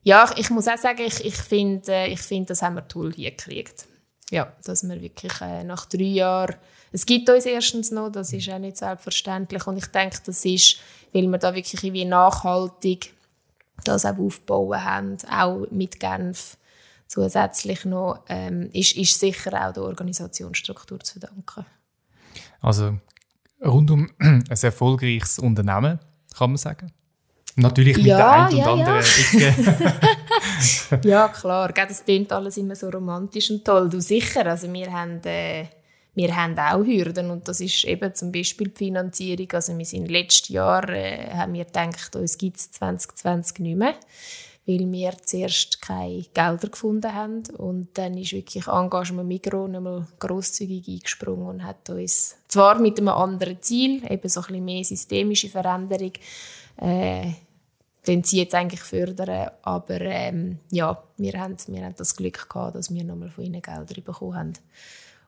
ja, 0.10 0.28
ich 0.38 0.50
muss 0.50 0.68
auch 0.68 0.78
sagen, 0.78 1.04
ich, 1.06 1.24
ich 1.24 1.36
finde, 1.36 1.92
äh, 1.92 2.12
ich 2.12 2.20
find, 2.20 2.50
das 2.50 2.64
haben 2.64 2.76
wir 2.76 2.88
toll 2.88 3.14
hingekriegt. 3.14 3.86
Ja, 4.32 4.52
dass 4.64 4.82
wir 4.82 5.00
wirklich 5.00 5.40
äh, 5.40 5.64
nach 5.64 5.86
drei 5.86 6.02
Jahren, 6.02 6.56
es 6.92 7.06
gibt 7.06 7.30
uns 7.30 7.46
erstens 7.46 7.92
noch, 7.92 8.10
das 8.10 8.34
ist 8.34 8.50
auch 8.50 8.58
nicht 8.58 8.78
selbstverständlich 8.78 9.68
und 9.68 9.78
ich 9.78 9.86
denke, 9.86 10.18
das 10.26 10.44
ist, 10.46 10.78
weil 11.14 11.28
wir 11.28 11.38
da 11.38 11.54
wirklich 11.54 11.94
wie 11.94 12.06
nachhaltig 12.06 13.14
das 13.86 14.04
auch 14.04 14.18
aufbauen 14.18 14.84
haben, 14.84 15.18
auch 15.30 15.68
mit 15.70 16.00
Genf 16.00 16.58
zusätzlich 17.06 17.86
noch, 17.86 18.24
ähm, 18.30 18.72
ist, 18.74 18.98
ist 18.98 19.20
sicher 19.20 19.54
auch 19.54 19.74
der 19.74 19.84
Organisationsstruktur 19.84 21.00
zu 21.02 21.20
verdanken. 21.20 21.66
Also 22.62 22.98
rundum 23.64 24.10
ein 24.20 24.44
erfolgreiches 24.50 25.38
Unternehmen, 25.38 26.00
kann 26.36 26.50
man 26.50 26.58
sagen. 26.58 26.92
Natürlich 27.62 27.98
mit 27.98 28.06
ja, 28.06 28.18
der 28.18 28.32
einen 28.32 28.58
ja, 28.58 28.72
und 28.72 28.80
anderen 28.80 29.04
Ecke. 29.34 31.08
ja, 31.08 31.28
klar. 31.28 31.74
Das 31.74 32.04
klingt 32.04 32.32
alles 32.32 32.58
immer 32.58 32.76
so 32.76 32.90
romantisch 32.90 33.52
und 33.52 33.66
toll. 33.66 33.90
Du 33.90 34.00
sicher. 34.00 34.46
Also 34.46 34.72
wir 34.72 34.92
haben, 34.92 35.22
äh, 35.26 35.66
wir 36.16 36.36
haben 36.36 36.58
auch 36.58 36.86
Hürden 36.86 37.32
und 37.32 37.48
das 37.48 37.60
ist 37.62 37.84
eben 37.86 38.14
zum 38.14 38.32
Beispiel 38.32 38.70
die 38.70 38.86
Finanzierung. 38.86 39.48
Also 39.54 39.78
wir 39.78 39.86
sind 39.86 40.10
letztes 40.10 40.50
Jahr, 40.50 40.88
äh, 40.90 41.32
haben 41.34 41.54
wir 41.54 41.66
gedacht, 41.66 42.16
uns 42.16 42.38
gibt 42.38 42.58
es 42.58 42.72
2020 42.72 43.60
nicht 43.60 43.78
mehr 43.78 43.96
weil 44.70 44.92
wir 44.92 45.14
zuerst 45.26 45.82
keine 45.82 46.26
Gelder 46.34 46.70
gefunden 46.70 47.14
haben. 47.14 47.44
Und 47.58 47.98
dann 47.98 48.16
ist 48.18 48.34
wirklich 48.34 48.68
Engagement 48.68 49.28
Migros 49.28 49.70
nochmal 49.70 50.06
grosszügig 50.20 50.88
eingesprungen 50.88 51.48
und 51.48 51.64
hat 51.64 51.90
uns 51.90 52.36
zwar 52.48 52.80
mit 52.80 53.00
einem 53.00 53.10
anderen 53.10 53.62
Ziel, 53.62 54.04
eben 54.10 54.30
so 54.30 54.42
ein 54.42 54.48
bisschen 54.48 54.66
mehr 54.66 54.84
systemische 54.84 55.50
Veränderung, 55.50 56.14
äh, 56.78 57.32
den 58.08 58.24
sie 58.24 58.38
jetzt 58.38 58.56
eigentlich 58.56 58.82
fördern. 58.82 59.52
Aber 59.62 60.02
ähm, 60.02 60.60
ja, 60.72 61.04
wir 61.18 61.34
haben, 61.40 61.58
wir 61.68 61.84
haben 61.84 61.96
das 61.98 62.16
Glück 62.16 62.50
gehabt, 62.50 62.76
dass 62.76 62.94
wir 62.94 63.04
nochmal 63.04 63.30
von 63.30 63.44
ihnen 63.44 63.62
Gelder 63.62 64.02
bekommen 64.02 64.36
haben. 64.36 64.54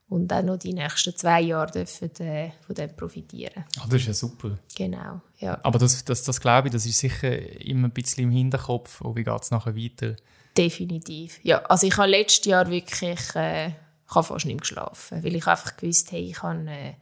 Und 0.10 0.28
dann 0.28 0.48
noch 0.48 0.58
die 0.58 0.74
nächsten 0.74 1.16
zwei 1.16 1.42
Jahre 1.42 1.72
dürfen 1.72 2.14
äh, 2.20 2.52
von 2.66 2.76
dem 2.76 2.94
profitieren. 2.96 3.64
Ah, 3.80 3.86
das 3.90 4.02
ist 4.02 4.08
ja 4.08 4.14
super. 4.14 4.58
Genau, 4.76 5.22
ja. 5.40 5.58
Aber 5.64 5.80
das, 5.80 6.04
das, 6.04 6.24
das 6.24 6.42
glaube 6.42 6.68
ich, 6.68 6.74
das 6.74 6.86
ist 6.86 7.00
sicher 7.00 7.32
immer 7.62 7.88
ein 7.88 7.92
bisschen 7.92 8.26
im 8.26 8.32
Hinterkopf. 8.32 9.02
Oh, 9.02 9.16
wie 9.16 9.24
geht 9.24 9.42
es 9.42 9.52
nachher 9.52 9.76
weiter? 9.76 10.18
Definitiv. 10.58 11.40
Ja, 11.44 11.60
also 11.64 11.88
ich 11.88 11.96
habe 11.96 12.10
letztes 12.10 12.46
Jahr 12.46 12.70
wirklich 12.70 13.20
äh, 13.36 13.68
ich 13.68 14.16
habe 14.16 14.28
fast 14.28 14.46
nicht 14.46 14.60
geschlafen, 14.60 15.24
weil 15.24 15.34
ich 15.34 15.48
einfach 15.48 15.78
gewusst 15.78 16.12
hey, 16.12 16.32
ich 16.32 16.44
habe... 16.44 16.70
Äh, 16.70 16.94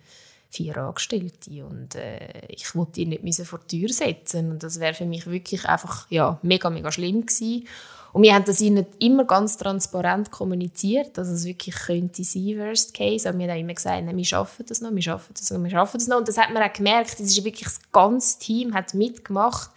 vier 0.50 0.78
Angestellte 0.78 1.66
und 1.66 1.96
äh, 1.96 2.48
ich 2.48 2.76
wollte 2.76 2.94
die 2.94 3.06
nicht 3.06 3.42
vor 3.46 3.60
die 3.70 3.82
Tür 3.82 3.94
setzen 3.94 4.52
und 4.52 4.64
das 4.64 4.80
wäre 4.80 4.94
für 4.96 5.06
mich 5.06 5.28
wirklich 5.28 5.66
einfach 5.66 6.08
ja, 6.10 6.40
mega, 6.42 6.70
mega 6.70 6.92
schlimm 6.92 7.26
gewesen. 7.26 7.68
Und 8.12 8.24
wir 8.24 8.34
haben 8.34 8.46
das 8.46 8.60
ihnen 8.60 8.88
immer 8.98 9.26
ganz 9.26 9.58
transparent 9.58 10.32
kommuniziert, 10.32 11.16
dass 11.18 11.28
es 11.28 11.46
wirklich 11.46 11.76
könnte 11.76 12.24
sein, 12.24 12.58
worst 12.58 12.96
case. 12.96 13.30
Aber 13.30 13.38
wir 13.38 13.52
haben 13.52 13.60
immer 13.60 13.76
gesagt, 13.76 14.04
wir 14.08 14.26
schaffen 14.26 14.66
das 14.68 14.82
noch, 14.82 14.94
wir 14.94 15.02
schaffen 15.04 15.34
das 15.38 15.52
noch, 15.52 15.62
wir 15.62 15.70
schaffen 15.70 15.98
das 16.00 16.08
noch. 16.08 16.18
Und 16.18 16.28
das 16.28 16.38
hat 16.40 16.52
man 16.52 16.64
auch 16.64 16.74
gemerkt, 16.74 17.20
das 17.20 17.28
ist 17.28 17.44
wirklich 17.44 17.66
das 17.66 17.80
ganze 17.92 18.40
Team 18.40 18.74
hat 18.74 18.96
mitgemacht, 18.96 19.70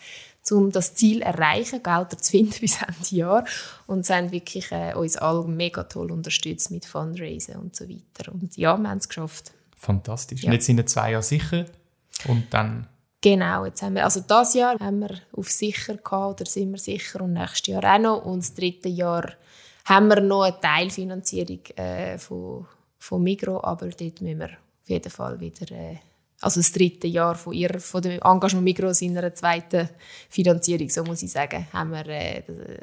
um 0.51 0.71
das 0.71 0.95
Ziel 0.95 1.21
zu 1.21 1.27
erreichen, 1.27 1.83
Gelder 1.83 2.17
zu 2.17 2.31
finden 2.31 2.55
bis 2.61 2.81
Ende 2.81 3.15
Jahr. 3.17 3.45
Und 3.87 4.07
sie 4.07 4.15
haben 4.15 4.33
wirklich 4.33 4.73
äh, 4.73 4.95
uns 4.95 5.19
alle 5.19 5.45
mega 5.47 5.83
toll 5.85 6.11
unterstützt 6.11 6.71
mit 6.71 6.87
Fundraising 6.87 7.57
und 7.57 7.77
so 7.77 7.87
weiter. 7.87 8.33
Und 8.33 8.57
ja, 8.57 8.79
wir 8.79 8.89
haben 8.89 8.99
es 8.99 9.09
geschafft. 9.09 9.53
Fantastisch. 9.83 10.43
Ja. 10.43 10.49
Und 10.49 10.53
jetzt 10.53 10.67
sind 10.67 10.77
wir 10.77 10.87
zwei 10.87 11.11
Jahre 11.11 11.25
sicher 11.25 11.67
und 12.29 12.55
dann 12.55 12.87
Genau, 13.21 13.65
jetzt 13.65 13.83
haben 13.83 13.95
wir, 13.95 14.05
also 14.05 14.21
das 14.21 14.55
Jahr 14.55 14.79
haben 14.81 15.01
wir 15.01 15.17
auf 15.33 15.49
sicher 15.49 15.97
gehabt, 15.97 16.41
oder 16.41 16.51
sind 16.51 16.73
wir 16.73 16.79
sicher 16.79 17.21
und 17.21 17.35
nächstes 17.35 17.67
Jahr 17.69 17.85
auch 17.85 17.99
noch 18.01 18.25
und 18.25 18.41
das 18.41 18.53
dritte 18.53 18.89
Jahr 18.89 19.33
haben 19.85 20.09
wir 20.09 20.21
noch 20.21 20.43
eine 20.43 20.59
Teilfinanzierung 20.61 21.61
äh, 21.77 22.19
von, 22.19 22.67
von 22.99 23.23
Migro, 23.23 23.63
aber 23.63 23.89
dort 23.89 24.21
müssen 24.21 24.41
wir 24.41 24.51
auf 24.51 24.89
jeden 24.89 25.11
Fall 25.11 25.39
wieder, 25.39 25.71
äh, 25.71 25.99
also 26.41 26.59
das 26.59 26.73
dritte 26.73 27.07
Jahr 27.07 27.37
von, 27.37 27.53
ihr, 27.53 27.79
von 27.79 28.03
dem 28.03 28.21
Engagement 28.21 28.65
Migro 28.65 28.91
in 29.01 29.17
einer 29.17 29.35
zweiten 29.35 29.89
Finanzierung, 30.29 30.89
so 30.89 31.05
muss 31.05 31.23
ich 31.23 31.31
sagen, 31.31 31.69
haben 31.73 31.91
wir 31.91 32.07
äh, 32.09 32.43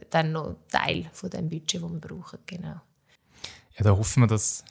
dann 0.09 0.31
noch 0.31 0.45
einen 0.45 0.55
Teil 0.69 1.09
von 1.11 1.29
dem 1.29 1.49
Budget, 1.49 1.81
das 1.81 1.91
wir 1.91 1.99
brauchen, 1.99 2.39
genau. 2.45 2.79
Ja, 3.77 3.83
da 3.83 3.91
hoffen 3.91 4.23
wir, 4.23 4.27
dass 4.27 4.63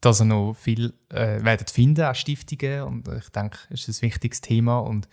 dass 0.00 0.20
er 0.20 0.26
noch 0.26 0.54
viel 0.54 0.94
äh, 1.08 1.42
werden 1.44 1.66
finden 1.66 2.04
an 2.04 2.14
Stiftungen 2.14 2.82
und 2.82 3.08
ich 3.08 3.28
denke, 3.30 3.58
es 3.70 3.88
ist 3.88 4.02
ein 4.02 4.08
wichtiges 4.08 4.40
Thema 4.40 4.78
und 4.78 5.08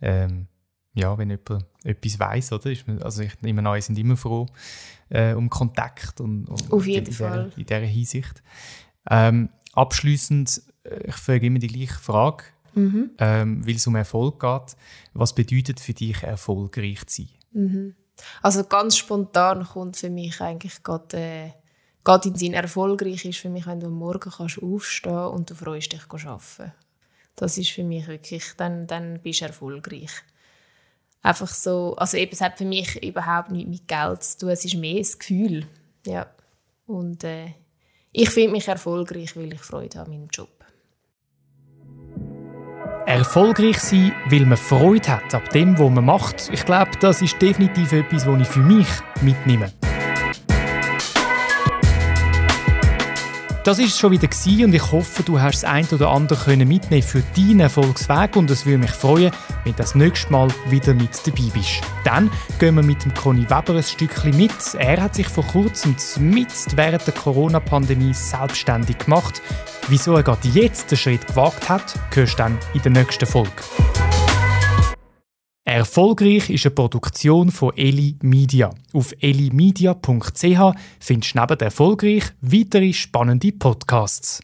ähm, 0.00 0.46
ja, 0.94 1.16
wenn 1.16 1.30
jemand 1.30 1.66
etwas 1.84 2.18
weiß, 2.18 2.52
oder? 2.52 2.70
Ist 2.70 2.86
man, 2.86 3.02
also 3.02 3.22
ich 3.22 3.40
nehme 3.40 3.66
an, 3.68 3.80
sind 3.80 3.98
immer 3.98 4.16
froh 4.16 4.46
äh, 5.08 5.34
um 5.34 5.48
Kontakt 5.50 6.20
und, 6.20 6.46
und 6.48 6.72
Auf 6.72 6.86
jeden 6.86 7.06
in, 7.06 7.12
Fall. 7.12 7.50
Der, 7.50 7.58
in 7.58 7.66
dieser 7.66 7.92
Hinsicht. 7.92 8.42
Ähm, 9.10 9.50
abschließend, 9.72 10.62
äh, 10.84 11.08
ich 11.08 11.14
frage 11.14 11.46
immer 11.46 11.58
die 11.58 11.68
gleiche 11.68 11.94
Frage, 11.94 12.44
mhm. 12.74 13.10
ähm, 13.18 13.66
weil 13.66 13.76
es 13.76 13.86
um 13.86 13.94
Erfolg 13.94 14.40
geht. 14.40 14.76
Was 15.12 15.34
bedeutet 15.34 15.80
für 15.80 15.94
dich 15.94 16.22
erfolgreich 16.22 17.06
zu 17.06 17.22
sein? 17.22 17.30
Mhm. 17.52 17.94
Also 18.40 18.64
ganz 18.64 18.96
spontan 18.96 19.64
kommt 19.64 19.96
für 19.96 20.10
mich 20.10 20.40
eigentlich 20.40 20.82
gerade 20.82 21.16
äh, 21.16 21.50
gerade 22.04 22.28
in 22.28 22.34
Sinn 22.36 22.54
erfolgreich 22.54 23.24
ist 23.24 23.38
für 23.38 23.50
mich, 23.50 23.66
wenn 23.66 23.80
du 23.80 23.86
am 23.86 23.94
Morgen 23.94 24.30
kannst 24.30 24.62
aufstehen 24.62 25.26
und 25.26 25.50
du 25.50 25.54
freust 25.54 25.92
dich 25.92 26.02
arbeiten. 26.10 26.72
Das 27.36 27.58
ist 27.58 27.70
für 27.70 27.84
mich 27.84 28.06
wirklich, 28.06 28.44
dann, 28.56 28.86
dann 28.86 29.20
bist 29.20 29.40
du 29.40 29.46
erfolgreich. 29.46 30.10
Einfach 31.22 31.48
so, 31.48 31.94
also 31.96 32.16
eben, 32.16 32.32
es 32.32 32.40
hat 32.40 32.58
für 32.58 32.64
mich 32.64 33.02
überhaupt 33.02 33.50
nichts 33.50 33.70
mit 33.70 33.88
Geld 33.88 34.22
zu 34.22 34.38
tun, 34.38 34.48
es 34.50 34.64
ist 34.64 34.74
mehr 34.74 34.98
das 34.98 35.18
Gefühl. 35.18 35.66
Ja. 36.04 36.26
Und 36.86 37.22
äh, 37.24 37.54
ich 38.10 38.28
finde 38.28 38.52
mich 38.52 38.68
erfolgreich, 38.68 39.36
weil 39.36 39.52
ich 39.52 39.60
Freude 39.60 39.98
habe 39.98 40.10
an 40.10 40.18
meinem 40.18 40.28
Job. 40.28 40.48
Erfolgreich 43.06 43.78
sein, 43.78 44.12
weil 44.28 44.46
man 44.46 44.56
Freude 44.56 45.08
hat 45.08 45.34
an 45.34 45.42
dem, 45.54 45.78
was 45.78 45.90
man 45.90 46.04
macht. 46.04 46.50
Ich 46.52 46.64
glaube, 46.64 46.90
das 47.00 47.22
ist 47.22 47.40
definitiv 47.40 47.92
etwas, 47.92 48.26
was 48.26 48.40
ich 48.40 48.48
für 48.48 48.60
mich 48.60 48.88
mitnehme. 49.22 49.72
Das 53.64 53.78
ist 53.78 53.96
schon 53.96 54.10
wieder 54.10 54.28
und 54.64 54.74
ich 54.74 54.90
hoffe, 54.90 55.22
du 55.22 55.40
hast 55.40 55.62
das 55.62 55.70
ein 55.70 55.86
oder 55.92 56.10
andere 56.10 56.56
mitnehmen 56.56 57.02
für 57.02 57.22
deinen 57.36 57.60
Erfolgsweg 57.60 58.34
und 58.34 58.50
es 58.50 58.66
würde 58.66 58.78
mich 58.78 58.90
freuen, 58.90 59.30
wenn 59.62 59.72
du 59.72 59.78
das 59.78 59.94
nächste 59.94 60.32
Mal 60.32 60.48
wieder 60.68 60.94
mit 60.94 61.10
dabei 61.24 61.48
bist. 61.54 61.80
Dann 62.04 62.28
gehen 62.58 62.74
wir 62.74 62.82
mit 62.82 63.04
dem 63.04 63.14
Conny 63.14 63.48
Weber 63.48 63.76
ein 63.76 63.82
Stückchen 63.84 64.36
mit. 64.36 64.74
Er 64.78 65.00
hat 65.00 65.14
sich 65.14 65.28
vor 65.28 65.44
kurzem 65.46 65.94
mit 66.18 66.48
während 66.74 67.06
der 67.06 67.14
Corona-Pandemie 67.14 68.12
selbstständig 68.12 68.98
gemacht. 68.98 69.40
Wieso 69.86 70.16
er 70.16 70.24
gerade 70.24 70.48
jetzt 70.48 70.90
den 70.90 70.98
Schritt 70.98 71.28
gewagt 71.28 71.68
hat, 71.68 71.94
hörst 72.12 72.32
du 72.32 72.38
dann 72.38 72.58
in 72.74 72.82
der 72.82 72.90
nächsten 72.90 73.26
Folge. 73.26 73.52
Erfolgreich 75.64 76.50
ist 76.50 76.66
eine 76.66 76.74
Produktion 76.74 77.52
von 77.52 77.72
Eli 77.76 78.16
Media. 78.20 78.70
Auf 78.92 79.12
elimedia.ch 79.20 80.74
findest 80.98 81.34
du 81.34 81.40
neben 81.40 81.60
Erfolgreich 81.60 82.24
weitere 82.40 82.92
spannende 82.92 83.52
Podcasts. 83.52 84.40